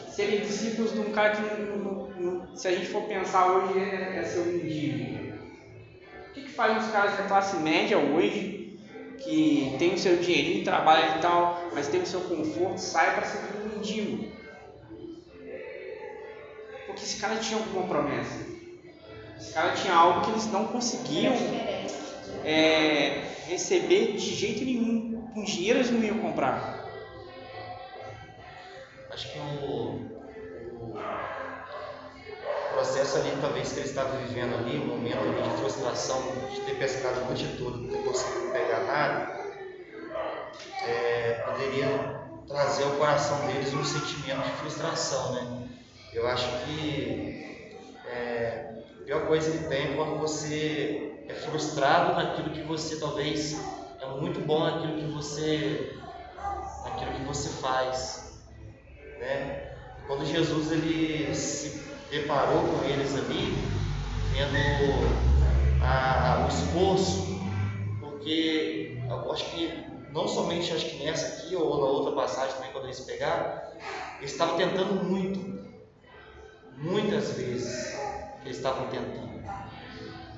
[0.07, 3.79] serem discípulos de um cara que, não, não- não- se a gente for pensar hoje,
[3.79, 5.19] é, é ser um mendigo.
[6.29, 8.79] O que que faz os caras da classe média hoje,
[9.19, 13.25] que tem o seu dinheirinho, trabalha e tal, mas tem o seu conforto, sai para
[13.27, 14.38] seguir um mendigo?
[16.99, 18.45] Porque esse cara tinha alguma promessa.
[19.39, 21.33] Esse cara tinha algo que eles não conseguiam
[22.45, 25.31] é, receber de jeito nenhum.
[25.33, 26.85] Com dinheiro eles não iam comprar.
[29.13, 30.01] Acho que o,
[30.75, 31.05] o
[32.75, 36.21] processo ali, talvez, que ele estava vivendo ali, um momento ali de frustração,
[36.53, 39.39] de ter pescado a noite toda, não ter conseguido pegar nada,
[40.85, 41.87] é, poderia
[42.49, 45.68] trazer ao coração deles um sentimento de frustração, né?
[46.11, 47.49] Eu acho que
[48.05, 53.97] é, a pior coisa que tem é quando você é frustrado naquilo que você talvez
[54.01, 56.05] é muito bom naquilo que você
[56.83, 58.41] naquilo que você faz,
[59.17, 59.79] né?
[60.07, 63.91] Quando Jesus ele se deparou com eles ali,
[64.29, 64.57] vendo
[65.79, 67.53] a- o esforço,
[67.99, 72.73] porque eu acho que não somente acho que nessa aqui ou na outra passagem também
[72.73, 73.61] quando eles pegaram,
[74.19, 75.58] eles estavam tentando muito,
[76.81, 77.95] muitas vezes
[78.43, 79.43] que eles estavam tentando,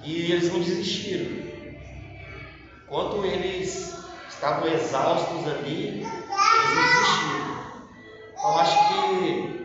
[0.03, 1.51] e eles não desistiram.
[2.85, 3.95] Enquanto eles
[4.29, 7.51] estavam exaustos ali, eles não desistiram.
[8.33, 9.61] Então acho que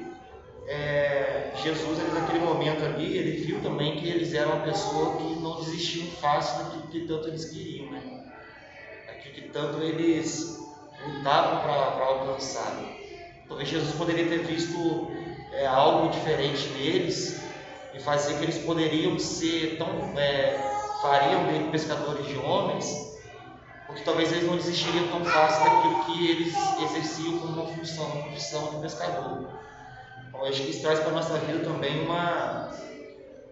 [0.68, 5.40] é, Jesus ele, naquele momento ali, ele viu também que eles eram uma pessoa que
[5.40, 8.02] não desistiam fácil daquilo que tanto eles queriam, né?
[9.08, 10.60] Daquilo que tanto eles
[11.08, 12.78] lutavam para alcançar.
[13.48, 15.12] Talvez Jesus poderia ter visto
[15.58, 17.56] é, algo diferente neles
[17.94, 20.58] e fazer que eles poderiam ser tão é,
[21.02, 23.06] fariam dele pescadores de homens
[23.86, 28.24] porque talvez eles não desistiriam tão fácil daquilo que eles exerciam como uma função, uma
[28.24, 29.64] profissão de pescador.
[30.28, 32.72] Então, acho que isso traz para a nossa vida também uma,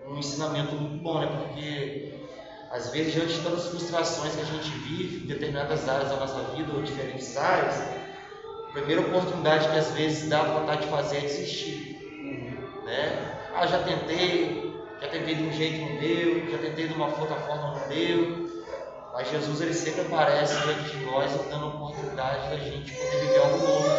[0.05, 1.27] um ensinamento muito bom, né?
[1.27, 2.29] Porque
[2.69, 6.41] às vezes, diante de tantas frustrações que a gente vive em determinadas áreas da nossa
[6.55, 7.75] vida ou diferentes áreas,
[8.69, 11.92] a primeira oportunidade que às vezes dá vontade de fazer é desistir.
[12.93, 13.49] Né?
[13.55, 17.35] Ah, já tentei, já tentei de um jeito não deu, já tentei de uma outra
[17.37, 18.53] forma não deu.
[19.11, 23.57] Mas Jesus ele sempre aparece diante de nós dando oportunidade da gente poder viver algo
[23.57, 23.89] novo.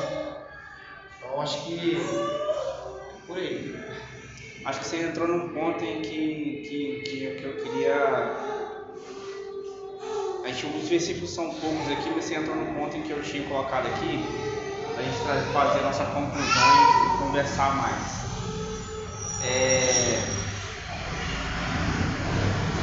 [1.18, 3.74] Então acho que é por aí.
[4.64, 7.94] Acho que você entrou num ponto em que, que, que, que eu queria.
[10.44, 13.20] A gente, os versículos são poucos aqui, mas você entrou num ponto em que eu
[13.22, 14.24] tinha colocado aqui,
[14.96, 18.23] a gente fazer a nossa conclusão e conversar mais.
[19.46, 20.22] É,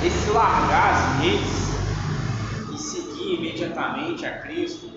[0.05, 1.71] esse largar as redes
[2.73, 4.91] e seguir imediatamente a Cristo,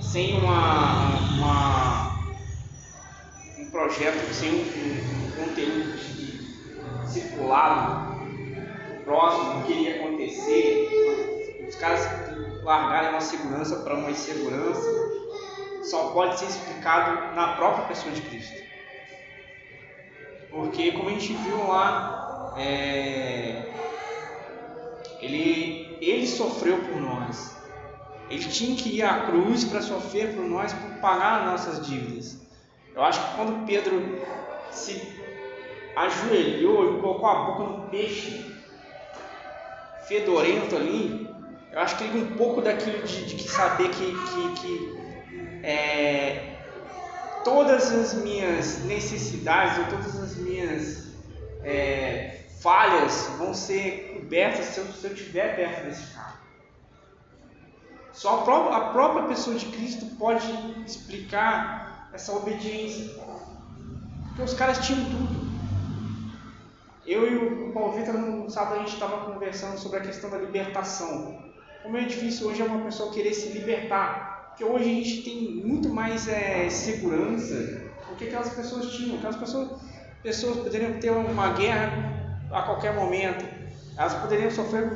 [0.00, 2.20] sem uma, uma
[3.58, 5.98] um projeto, sem um, um conteúdo
[7.06, 8.10] circulado
[9.04, 12.08] próximo do que iria acontecer, os caras
[12.62, 14.88] largarem uma segurança para uma insegurança,
[15.82, 18.69] só pode ser explicado na própria pessoa de Cristo.
[20.50, 23.62] Porque, como a gente viu lá, é,
[25.20, 27.56] ele, ele sofreu por nós.
[28.28, 32.40] Ele tinha que ir à cruz para sofrer por nós, para pagar as nossas dívidas.
[32.94, 34.20] Eu acho que quando Pedro
[34.70, 35.00] se
[35.96, 38.44] ajoelhou e colocou a boca no peixe
[40.06, 41.28] fedorento ali,
[41.72, 45.00] eu acho que ele um pouco daquilo de, de saber que, que, que
[45.62, 46.49] é,
[47.44, 51.08] todas as minhas necessidades ou todas as minhas
[51.62, 56.38] é, falhas vão ser cobertas se eu, se eu estiver perto desse carro.
[58.12, 60.46] Só a própria, a própria pessoa de Cristo pode
[60.86, 63.14] explicar essa obediência.
[64.28, 65.50] Porque os caras tinham tudo.
[67.06, 70.38] Eu e o Paulo Vitor, no sábado, a gente estava conversando sobre a questão da
[70.38, 71.42] libertação.
[71.82, 74.39] Como é difícil hoje é uma pessoa querer se libertar.
[74.50, 77.54] Porque hoje a gente tem muito mais é, segurança
[78.08, 79.16] do que aquelas pessoas tinham.
[79.16, 79.80] Aquelas pessoas,
[80.22, 83.44] pessoas poderiam ter uma guerra a qualquer momento.
[83.96, 84.90] Elas poderiam sofrer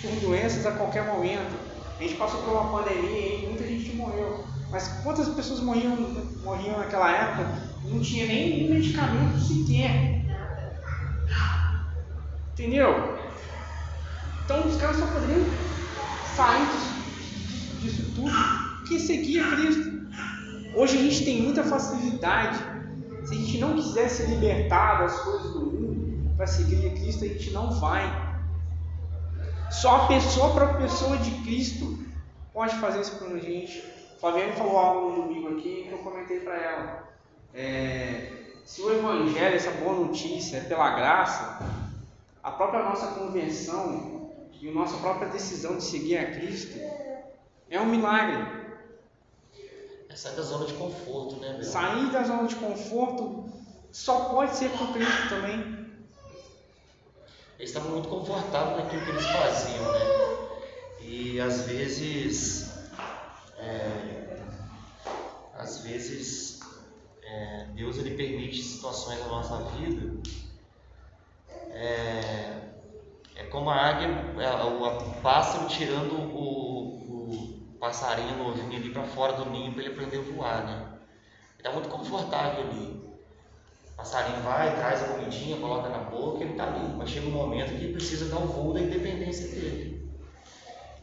[0.00, 1.72] por doenças a qualquer momento.
[1.98, 4.44] A gente passou por uma pandemia e muita gente morreu.
[4.70, 5.94] Mas quantas pessoas morriam,
[6.42, 7.46] morriam naquela época?
[7.84, 10.22] Não tinha nem medicamento sequer.
[12.52, 13.18] Entendeu?
[14.44, 15.44] Então os caras só poderiam
[16.34, 20.02] sair disso, disso tudo porque seguia Cristo.
[20.74, 22.58] Hoje a gente tem muita facilidade.
[23.24, 27.24] Se a gente não quiser se libertar das coisas do mundo para seguir a Cristo,
[27.24, 28.02] a gente não vai.
[29.70, 31.98] Só a pessoa para pessoa de Cristo
[32.52, 33.82] pode fazer isso com a gente.
[34.20, 37.08] Flaviane falou algo no domingo aqui que eu comentei para ela.
[37.54, 38.32] É,
[38.64, 41.64] se o Evangelho, essa boa notícia, é pela graça,
[42.42, 46.78] a própria nossa convenção e a nossa própria decisão de seguir a Cristo
[47.70, 48.61] é um milagre.
[50.12, 51.64] É sair da zona de conforto, né, meu?
[51.64, 53.50] Sair da zona de conforto
[53.90, 55.82] só pode ser com Cristo também.
[57.58, 60.00] Eles estavam muito confortáveis naquilo que eles faziam, né?
[61.00, 62.72] E às vezes,
[63.56, 64.38] é,
[65.54, 66.60] às vezes
[67.22, 70.20] é, Deus ele permite situações na nossa vida.
[71.70, 72.68] É,
[73.36, 76.71] é como a águia, é, o, pássaro tirando o
[77.82, 80.86] passarinho novinho ali para fora do ninho para ele aprender a voar, né?
[81.58, 83.02] Ele está muito confortável ali.
[83.92, 86.94] O passarinho vai, traz a comidinha, coloca na boca, ele está ali.
[86.96, 90.08] Mas chega um momento que ele precisa dar o voo da independência dele.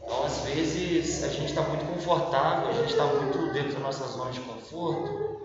[0.02, 4.06] Então, às vezes, a gente está muito confortável, a gente está muito dentro da nossa
[4.08, 5.42] zona de conforto.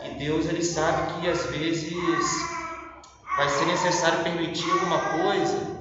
[0.00, 1.92] E Deus, Ele sabe que às vezes
[3.36, 5.80] vai ser necessário permitir alguma coisa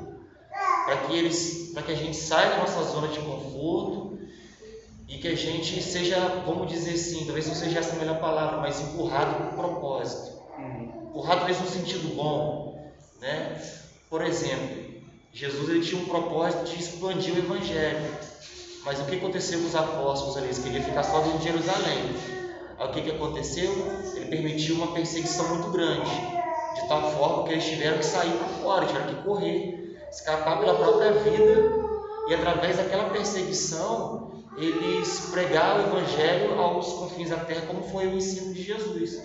[0.84, 4.09] para que, eles, para que a gente saia da nossa zona de conforto
[5.10, 8.58] e que a gente seja, vamos dizer assim, talvez não seja essa a melhor palavra,
[8.58, 10.40] mas empurrado com propósito.
[11.10, 12.80] Empurrado talvez no sentido bom.
[13.20, 13.60] Né?
[14.08, 15.02] Por exemplo,
[15.34, 18.06] Jesus ele tinha um propósito de expandir o Evangelho.
[18.86, 20.46] Mas o que aconteceu com os apóstolos ali?
[20.46, 22.16] Eles queriam ficar só de Jerusalém.
[22.78, 23.72] Aí o que, que aconteceu?
[24.16, 26.10] Ele permitiu uma perseguição muito grande.
[26.76, 30.76] De tal forma que eles tiveram que sair para fora, tiveram que correr, escapar pela
[30.76, 31.90] própria vida.
[32.30, 38.16] E através daquela perseguição, eles pregaram o Evangelho aos confins da terra, como foi o
[38.16, 39.20] ensino de Jesus.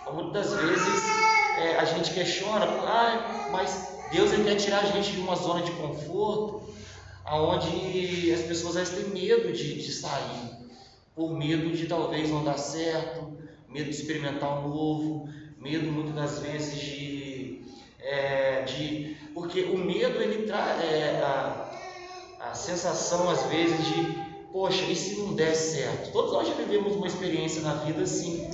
[0.00, 1.02] Então, muitas vezes
[1.58, 5.72] é, a gente questiona, ah, mas Deus quer tirar a gente de uma zona de
[5.72, 6.62] conforto,
[7.24, 10.52] aonde as pessoas têm medo de, de sair,
[11.16, 13.36] por medo de talvez não dar certo,
[13.68, 15.28] medo de experimentar o um novo,
[15.58, 17.64] medo muitas das vezes de,
[17.98, 21.20] é, de porque o medo ele traz é,
[22.40, 26.10] a sensação às vezes de poxa, e se não der certo?
[26.12, 28.48] Todos nós já vivemos uma experiência na vida assim.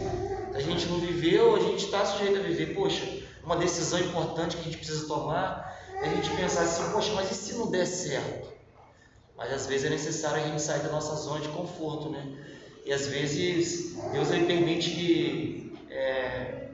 [0.53, 2.75] A gente não viveu, a gente está sujeito a viver.
[2.75, 3.03] Poxa,
[3.43, 7.31] uma decisão importante que a gente precisa tomar, é a gente pensar assim, poxa, mas
[7.31, 8.49] e se não der certo?
[9.37, 12.27] Mas às vezes é necessário a gente sair da nossa zona de conforto, né?
[12.85, 15.73] E às vezes Deus ele permite que.
[15.91, 16.67] É,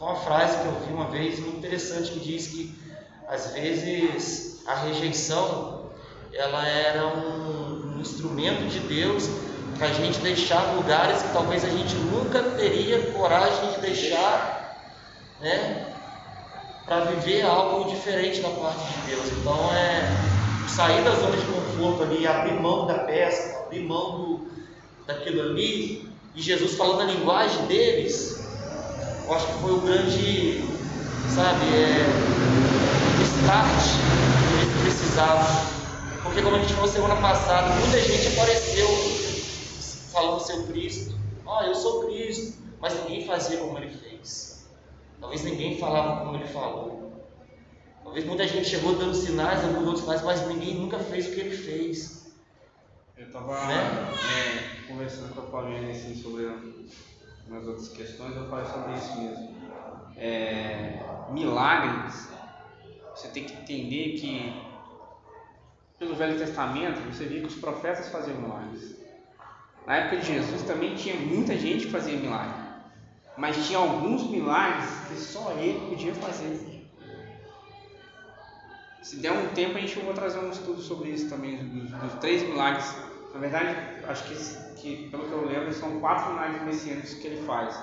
[0.00, 2.74] uma frase que eu vi uma vez muito interessante que diz que
[3.28, 5.79] às vezes a rejeição
[6.32, 9.28] ela era um, um instrumento de Deus
[9.76, 14.78] para a gente deixar lugares que talvez a gente nunca teria coragem de deixar,
[15.40, 15.94] né?
[16.84, 19.26] Para viver algo diferente da parte de Deus.
[19.32, 20.30] Então é
[20.68, 24.50] sair da zona de conforto ali, abrir mão da pesca, abrir mão do,
[25.06, 28.40] daquilo ali, e Jesus falando a linguagem deles,
[29.26, 30.64] eu acho que foi o grande,
[31.34, 32.30] sabe, é,
[33.22, 33.66] start
[34.48, 35.79] que eles precisavam.
[36.22, 38.88] Porque como a gente falou semana passada, muita gente apareceu
[40.12, 41.18] falando seu Cristo.
[41.46, 42.60] Ah, eu sou Cristo.
[42.80, 44.68] Mas ninguém fazia como ele fez.
[45.20, 47.28] Talvez ninguém falava como ele falou.
[48.02, 51.40] Talvez muita gente chegou dando sinais, alguns outros sinais, mas ninguém nunca fez o que
[51.40, 52.32] ele fez.
[53.16, 53.76] Eu estava Né?
[54.30, 56.46] é, conversando com a Paulinha assim, sobre
[57.46, 59.54] umas outras questões, eu falei sobre isso mesmo.
[60.16, 60.98] É,
[61.30, 62.28] milagres,
[63.14, 64.69] você tem que entender que
[66.00, 68.96] pelo Velho Testamento você via que os profetas faziam milagres.
[69.86, 72.54] Na época de Jesus também tinha muita gente que fazia milagre,
[73.36, 76.88] mas tinha alguns milagres que só ele podia fazer.
[79.02, 82.14] Se der um tempo, a gente vai trazer um estudo sobre isso também, dos, dos
[82.14, 82.94] três milagres.
[83.34, 83.76] Na verdade,
[84.08, 87.74] acho que, que, pelo que eu lembro, são quatro milagres messiânicos que ele faz.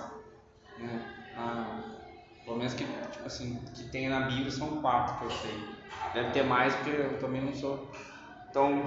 [0.78, 1.02] Né?
[1.36, 1.82] Ah,
[2.46, 5.78] pelo menos que, tipo assim, que tem na Bíblia são quatro que eu sei.
[6.14, 7.90] Deve ter mais, porque eu também não sou
[8.58, 8.84] tão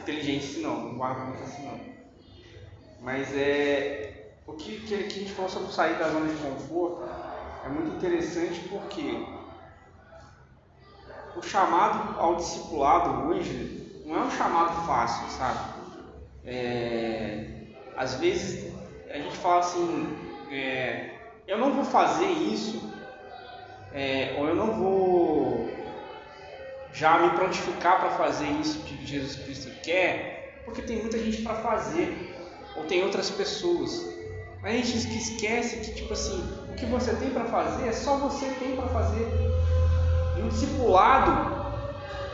[0.00, 1.78] inteligente assim não, não guardo muito assim não.
[3.02, 7.06] Mas é, o que, que, que a gente falou sobre sair da zona de conforto
[7.66, 9.26] é muito interessante porque
[11.36, 15.58] o chamado ao discipulado hoje não é um chamado fácil, sabe?
[16.46, 17.44] É,
[17.94, 18.72] às vezes
[19.10, 20.16] a gente fala assim,
[20.50, 21.10] é,
[21.46, 22.90] eu não vou fazer isso,
[23.92, 25.67] é, ou eu não vou
[26.98, 31.54] já me prontificar para fazer isso que Jesus Cristo quer, porque tem muita gente para
[31.54, 32.34] fazer,
[32.76, 34.18] ou tem outras pessoas.
[34.60, 38.16] Mas a gente esquece que, tipo assim, o que você tem para fazer é só
[38.16, 39.26] você tem para fazer.
[40.36, 41.72] E um discipulado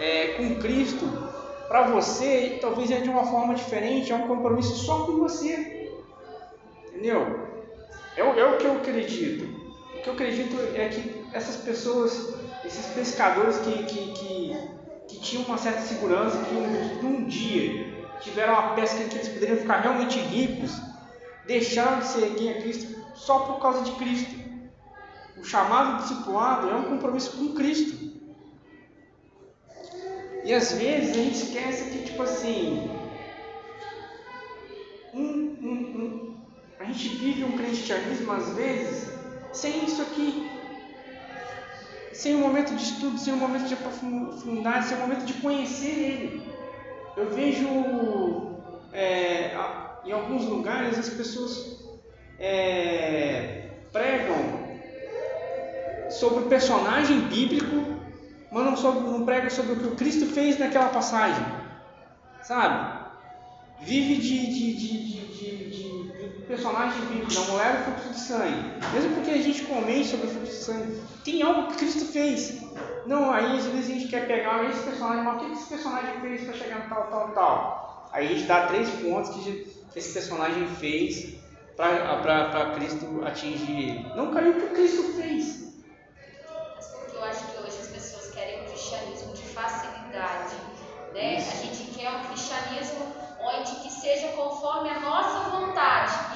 [0.00, 1.06] é, com Cristo,
[1.68, 5.90] para você, talvez é de uma forma diferente, é um compromisso só com você.
[6.88, 7.50] Entendeu?
[8.16, 9.44] É, é o que eu acredito.
[9.94, 12.34] O que eu acredito é que essas pessoas,
[12.64, 14.56] esses pescadores que, que, que,
[15.08, 19.28] que tinham uma certa segurança, que um, num dia tiveram uma pesca em que eles
[19.28, 20.80] poderiam ficar realmente ricos,
[21.46, 24.34] deixaram de seguir a Cristo só por causa de Cristo.
[25.36, 28.14] O chamado discipulado é um compromisso com Cristo.
[30.44, 32.90] E às vezes a gente esquece que, tipo assim,
[35.12, 36.36] um, um, um,
[36.78, 39.08] a gente vive um cristianismo às vezes
[39.52, 40.53] sem isso aqui.
[42.14, 45.98] Sem um momento de estudo, sem um momento de aprofundar, sem um momento de conhecer
[45.98, 46.42] Ele.
[47.16, 47.66] Eu vejo
[48.92, 49.56] é,
[50.04, 51.76] em alguns lugares as pessoas
[52.38, 54.64] é, pregam
[56.08, 57.96] sobre o personagem bíblico,
[58.50, 61.44] mas não, sobre, não pregam sobre o que o Cristo fez naquela passagem.
[62.42, 63.04] Sabe?
[63.80, 66.12] Vive de, de, de, de,
[66.44, 68.72] personagem bíblico, da mulher do fluxo de sangue.
[68.92, 72.62] Mesmo porque a gente comente sobre o fluxo de sangue, tem algo que Cristo fez.
[73.06, 76.20] Não, aí às vezes a gente quer pegar esse personagem, mas o que esse personagem
[76.20, 78.10] fez para chegar no tal, tal, tal?
[78.12, 79.66] Aí a gente dá três pontos que
[79.96, 81.34] esse personagem fez
[81.76, 84.12] para Cristo atingir ele.
[84.14, 85.74] Não caiu o que o Cristo fez.
[86.76, 90.54] Mas porque eu acho que hoje as pessoas querem um cristianismo de facilidade,
[91.12, 91.36] né?
[91.36, 95.43] A gente quer um cristianismo onde que seja conforme a nossa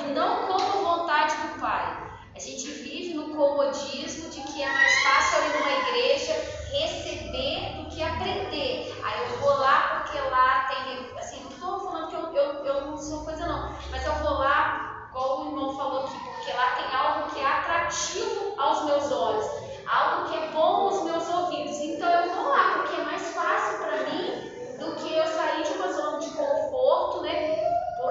[0.01, 2.09] e não como vontade do Pai.
[2.35, 6.35] A gente vive no comodismo de que é mais fácil ir numa igreja
[6.71, 8.97] receber do que aprender.
[9.03, 12.87] Aí eu vou lá porque lá tem, assim, não estou falando que eu, eu, eu
[12.87, 16.71] não sou coisa não, mas eu vou lá, igual o irmão falou aqui, porque lá
[16.77, 19.47] tem algo que é atrativo aos meus olhos,
[19.87, 21.77] algo que é bom aos meus ouvidos.
[21.81, 23.05] Então eu vou lá porque é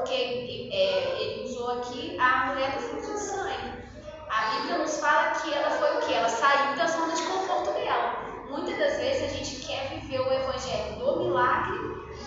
[0.08, 3.74] Porque é, ele usou aqui a mulher do fluxo de sangue.
[4.30, 6.14] A Bíblia nos fala que ela foi o quê?
[6.14, 8.16] Ela saiu da zona de conforto dela.
[8.50, 11.78] Muitas das vezes a gente quer viver o evangelho do milagre,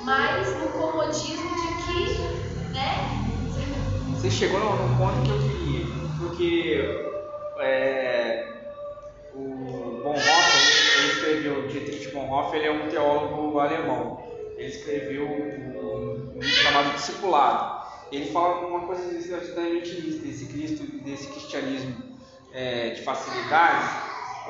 [0.04, 2.18] mas no comodismo de que,
[2.74, 2.96] né?
[4.12, 5.86] Você chegou num ponto que eu queria,
[6.18, 7.08] porque
[7.60, 8.46] é,
[9.34, 14.29] o Bonhoeffer, ele escreveu, Dietrich Bonhoeffer, ele é um teólogo alemão.
[14.60, 17.80] Ele escreveu um, livro chamado Discipulado.
[18.12, 21.96] Ele fala uma coisa exatamente isso, desse Cristo, desse cristianismo
[22.52, 23.88] é, de facilidades.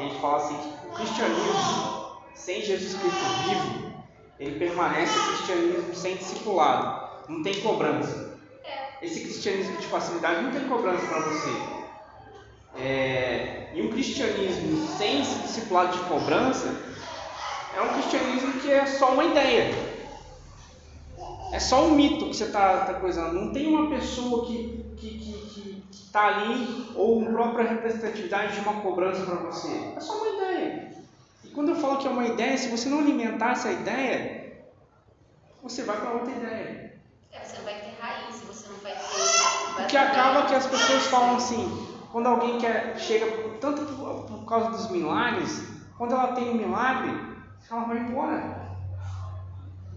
[0.00, 2.00] Ele fala assim que o cristianismo
[2.34, 3.92] sem Jesus Cristo vivo,
[4.40, 7.08] ele permanece o cristianismo sem discipulado.
[7.28, 8.36] Não tem cobrança.
[9.00, 11.50] esse cristianismo de facilidade não tem cobrança para você.
[12.76, 16.74] É, e um cristianismo sem esse discipulado de cobrança
[17.76, 19.89] é um cristianismo que é só uma ideia.
[21.52, 23.34] É só um mito que você está tá coisando.
[23.34, 28.54] Não tem uma pessoa que está que, que, que tá ali ou uma própria representatividade
[28.54, 29.92] de uma cobrança para você.
[29.96, 30.92] É só uma ideia.
[31.44, 34.64] E quando eu falo que é uma ideia, se você não alimentar essa ideia,
[35.62, 37.00] você vai para outra ideia.
[37.32, 39.74] É, você não vai ter raiz, você não vai ter.
[39.76, 43.26] Porque acaba que as pessoas falam assim, quando alguém quer, chega,
[43.60, 45.64] tanto por, por causa dos milagres,
[45.96, 47.10] quando ela tem um milagre,
[47.70, 48.59] ela vai embora.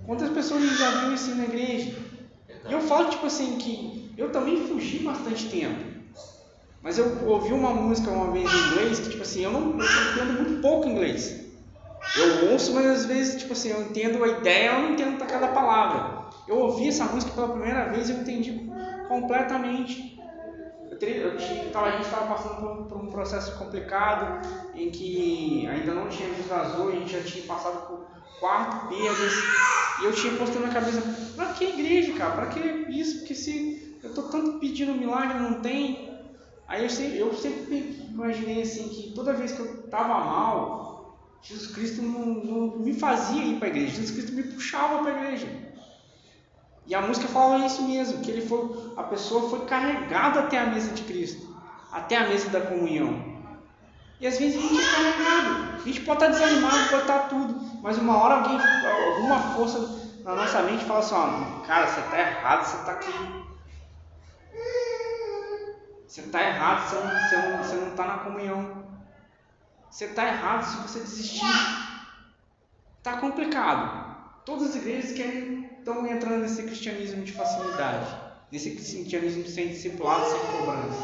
[0.06, 1.98] Quantas pessoas já viram isso na igreja?
[2.68, 5.94] E eu falo tipo assim que eu também fugi bastante tempo.
[6.82, 9.86] Mas eu ouvi uma música uma vez em inglês que tipo assim, eu não eu
[9.86, 11.42] entendo muito pouco inglês.
[12.18, 15.48] Eu ouço, mas às vezes tipo assim, eu entendo a ideia, eu não entendo cada
[15.48, 16.26] palavra.
[16.48, 18.74] Eu ouvi essa música pela primeira vez e eu entendi
[19.08, 20.14] completamente.
[21.72, 26.08] Tava, a gente estava passando por um, por um, processo complicado em que ainda não
[26.08, 28.13] tinha desvazou, a gente já tinha passado por
[28.44, 29.34] quatro perdas
[30.02, 31.02] e eu tinha posto na cabeça,
[31.34, 32.32] pra que igreja, cara?
[32.32, 32.60] Pra que
[32.92, 33.20] isso?
[33.20, 36.12] Porque se eu tô tanto pedindo milagre não tem.
[36.68, 41.74] Aí eu sempre, eu sempre imaginei assim que toda vez que eu tava mal, Jesus
[41.74, 45.24] Cristo não, não me fazia ir para a igreja, Jesus Cristo me puxava para a
[45.24, 45.48] igreja.
[46.86, 50.66] E a música fala isso mesmo, que ele foi, a pessoa foi carregada até a
[50.66, 51.48] mesa de Cristo,
[51.94, 53.42] até a mesa da comunhão.
[54.24, 57.60] E às vezes a gente é carregado, a gente pode estar desanimado, pode estar tudo,
[57.82, 59.80] mas uma hora alguém, alguma força
[60.24, 63.12] na nossa mente fala assim, ó, cara, você está errado, você está aqui.
[66.08, 68.86] Você está errado, você não está não, você não tá na comunhão.
[69.92, 71.44] Você está errado se você desistir.
[73.00, 74.16] Está complicado.
[74.46, 78.08] Todas as igrejas querem estão entrando nesse cristianismo de facilidade,
[78.50, 81.04] nesse cristianismo sem discipulado, sem cobrança.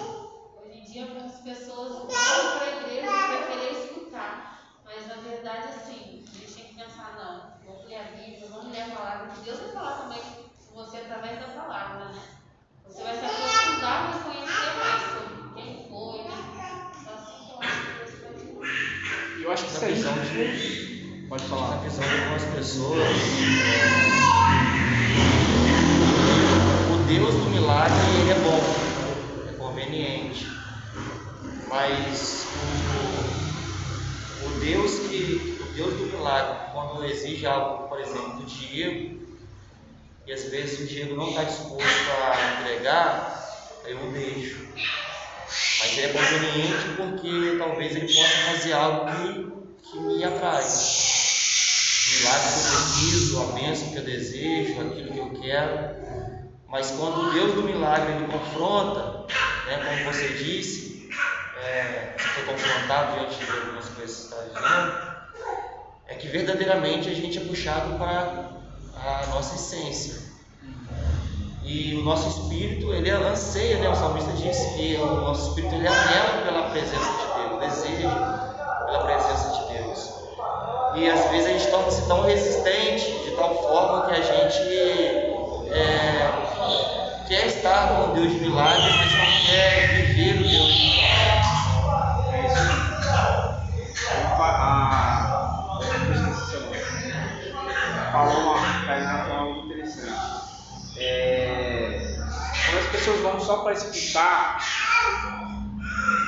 [0.64, 1.06] Hoje em dia
[1.40, 6.54] as pessoas vão para a igreja para querer escutar, mas na verdade assim, a gente
[6.54, 9.70] tem que pensar, não, vamos ler a Bíblia, vamos ler a palavra, que Deus vai
[9.70, 12.22] falar também com você através da palavra, né?
[12.86, 16.36] Você vai se aprofundar e conhecer mais sobre quem foi, né?
[17.00, 21.26] Então assim, eu acho que Deus vai Eu acho que isso aí.
[21.30, 21.70] Pode falar.
[21.70, 23.18] Na visão de algumas pessoas,
[23.64, 24.20] é,
[26.92, 28.60] o Deus do milagre ele é bom,
[29.48, 30.59] é conveniente,
[31.70, 32.46] mas
[34.44, 39.20] o, o Deus que o Deus do milagre, quando exige algo, por exemplo, do Diego,
[40.26, 44.68] e às vezes o Diego não está disposto a entregar, eu deixo.
[45.80, 50.64] Mas ele é conveniente porque talvez ele possa fazer algo que, que me atrai
[52.10, 55.96] milagre que eu preciso, a bênção que eu desejo, aquilo que eu quero.
[56.68, 59.26] Mas quando o Deus do milagre ele confronta,
[59.66, 60.89] né, como você disse,
[61.70, 65.10] é, foi confrontado diante de algumas coisas que está vivendo,
[66.08, 68.50] é que verdadeiramente a gente é puxado para
[68.96, 70.30] a nossa essência.
[71.64, 73.90] E o nosso espírito, ele anseia, né?
[73.90, 78.10] o salmista disse que o nosso espírito ele anela pela presença de Deus, deseja
[78.86, 80.10] pela presença de Deus.
[80.96, 84.60] E às vezes a gente torna-se tão resistente de tal forma que a gente
[85.72, 86.32] é,
[87.28, 89.99] quer estar com Deus de milagres, mas não quer
[103.50, 104.60] só para escutar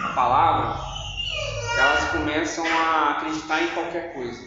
[0.04, 0.76] a palavra,
[1.78, 4.44] elas começam a acreditar em qualquer coisa.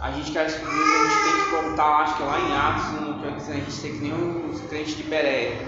[0.00, 3.20] A gente quer descobrir, a gente tem que voltar, acho que lá em Atos, no
[3.20, 5.64] que a gente tem que nem os crentes de Bereia.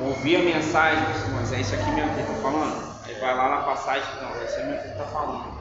[0.00, 1.04] Ouvir a mensagem,
[1.36, 3.00] mas é isso aqui mesmo que ele está falando.
[3.06, 5.60] Aí vai lá na passagem, não, é isso mesmo que ele está falando.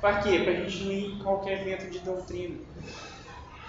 [0.00, 0.40] Para quê?
[0.40, 2.56] Para a gente não ir em qualquer evento de doutrina.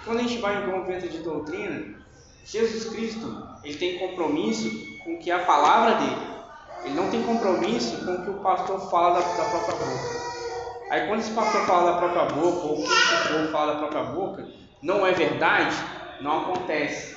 [0.04, 2.00] Quando a gente vai em um evento de doutrina,
[2.44, 4.70] Jesus Cristo ele tem compromisso
[5.04, 6.30] com que a palavra dele
[6.84, 10.20] ele não tem compromisso com o que o pastor fala da, da própria boca.
[10.90, 14.48] Aí quando esse pastor fala da própria boca, ou quem for fala da própria boca,
[14.82, 15.76] não é verdade,
[16.20, 17.16] não acontece.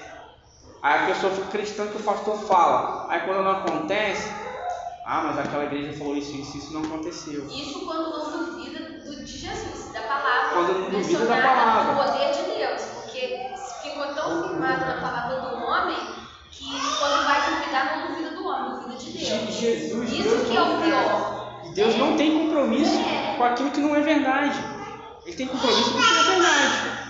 [0.82, 3.08] Aí a pessoa fica acreditando que o pastor fala.
[3.10, 4.30] Aí quando não acontece,
[5.06, 7.48] ah, mas aquela igreja falou isso, isso, isso não aconteceu.
[7.48, 10.50] Isso quando não duvida de Jesus, da palavra.
[10.54, 11.94] Quando não duvida da palavra.
[11.94, 12.82] do poder de Deus.
[12.96, 15.98] Porque ficou tão firmado na palavra do homem
[16.52, 16.66] que
[17.00, 19.54] quando vai duvidar, não duvida do homem, duvida de Deus.
[19.54, 21.72] Jesus, Isso Deus que é o pior.
[21.74, 23.36] Deus não tem compromisso É.
[23.38, 24.58] com aquilo que não é verdade.
[25.26, 27.04] Ele tem compromisso com o que é verdade.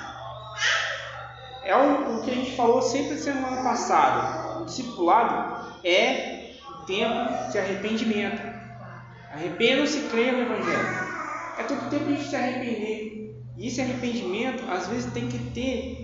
[1.66, 4.60] É o, o que a gente falou sempre semana passada.
[4.62, 8.42] o discipulado é o tempo de arrependimento.
[9.34, 11.04] Arrependam-se e creiam no Evangelho.
[11.58, 13.36] É todo tempo a gente se arrepender.
[13.58, 16.03] E esse arrependimento, às vezes, tem que ter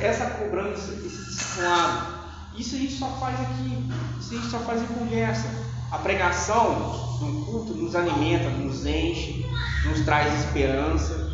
[0.00, 2.20] essa cobrança, esse discipulado.
[2.56, 5.48] Isso a gente só faz aqui, isso a gente só faz em conversa.
[5.90, 9.46] A pregação no culto nos alimenta, nos enche,
[9.84, 11.30] nos traz esperança.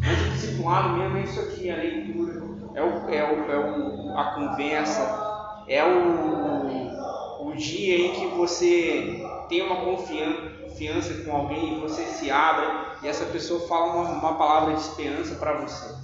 [0.00, 2.42] Mas o discipulado mesmo é isso aqui, a leitura,
[2.74, 9.24] é, o, é, o, é o, a conversa, é o, o dia em que você
[9.48, 12.66] tem uma confiança com alguém e você se abre
[13.02, 16.01] e essa pessoa fala uma, uma palavra de esperança para você.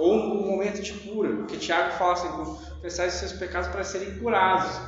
[0.00, 4.18] Ou um momento de cura, porque Tiago fala assim, confessar os seus pecados para serem
[4.18, 4.80] curados.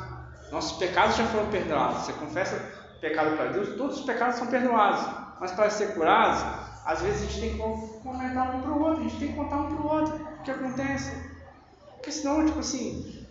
[0.50, 1.98] Nossos pecados já foram perdoados.
[1.98, 2.56] Você confessa
[2.98, 5.04] pecado para Deus, todos os pecados são perdoados.
[5.38, 6.42] Mas para ser curados,
[6.86, 9.34] às vezes a gente tem que comentar um para o outro, a gente tem que
[9.34, 11.12] contar um para o outro o que acontece.
[11.96, 13.26] Porque senão, tipo assim,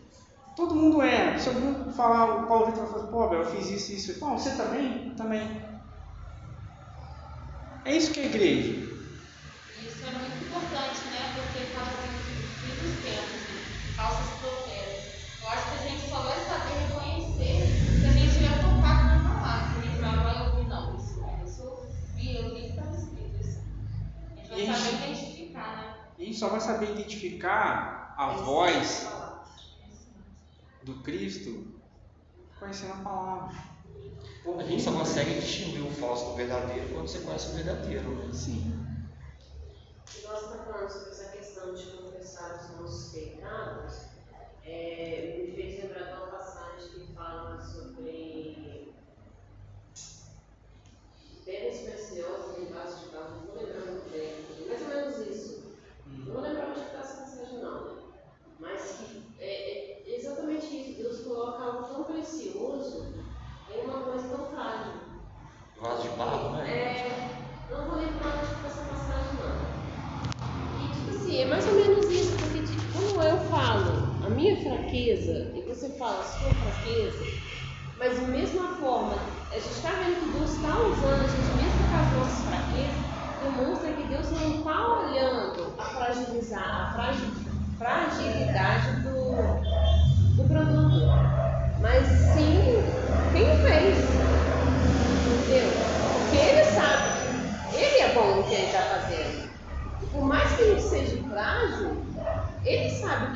[0.56, 1.36] todo mundo é.
[1.40, 4.20] Se alguém falar, o Paulo Vitor falar, pô, eu fiz isso, isso.
[4.20, 5.16] Bom, você também?
[5.16, 5.62] Também.
[7.86, 8.70] É isso que é igreja.
[9.82, 11.11] Isso é muito importante,
[26.62, 29.07] saber identificar a voz
[30.84, 31.68] do Cristo
[32.59, 33.55] conhecendo a palavra.
[34.57, 38.09] A gente só consegue distinguir o falso do verdadeiro quando você conhece o verdadeiro.
[38.09, 38.34] Né?
[38.34, 38.81] Sim.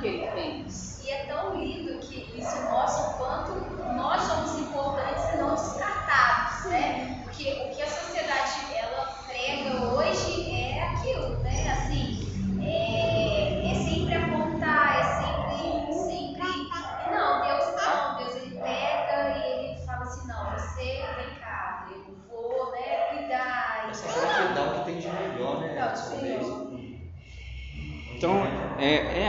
[0.06, 1.03] Que ele fez.
[1.03, 3.51] E é tão lindo que isso mostra o quanto
[3.95, 7.22] nós somos importantes e não descartados, né?
[7.24, 7.74] Porque o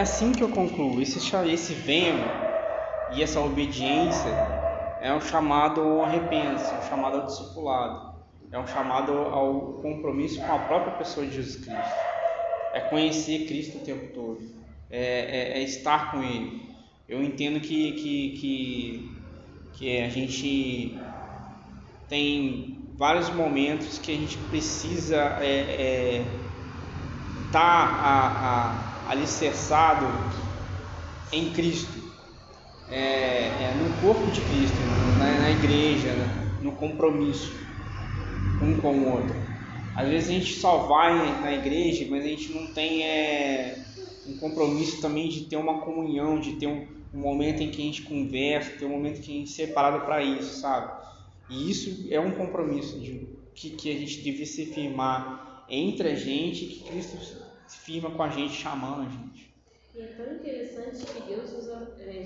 [0.06, 1.02] assim que eu concluo.
[1.02, 2.24] Esse, esse venho
[3.10, 4.30] e essa obediência
[5.00, 8.14] é um chamado ao arrependimento, é um chamado ao discipulado,
[8.52, 12.06] é um chamado ao compromisso com a própria pessoa de Jesus Cristo.
[12.72, 14.40] É conhecer Cristo o tempo todo,
[14.88, 15.00] é,
[15.56, 16.62] é- é estar com Ele.
[17.08, 19.22] Eu entendo que, que, que,
[19.72, 21.16] que a gente
[22.08, 26.46] tem vários momentos que a gente precisa é, é,
[27.46, 30.06] está a, a, alicerçado
[31.32, 32.06] em Cristo,
[32.90, 34.76] é, é no corpo de Cristo,
[35.18, 36.58] na, na igreja, né?
[36.62, 37.52] no compromisso
[38.62, 39.36] um com o outro.
[39.94, 43.78] Às vezes a gente só vai na igreja, mas a gente não tem é,
[44.26, 47.84] um compromisso também de ter uma comunhão, de ter um, um momento em que a
[47.84, 50.92] gente conversa, ter um momento que a gente é separado para isso, sabe?
[51.48, 56.14] E isso é um compromisso de, que, que a gente deve se firmar entre a
[56.14, 59.54] gente, que Cristo firma com a gente, chamando a gente.
[59.94, 62.22] E é tão interessante que Deus usa, é,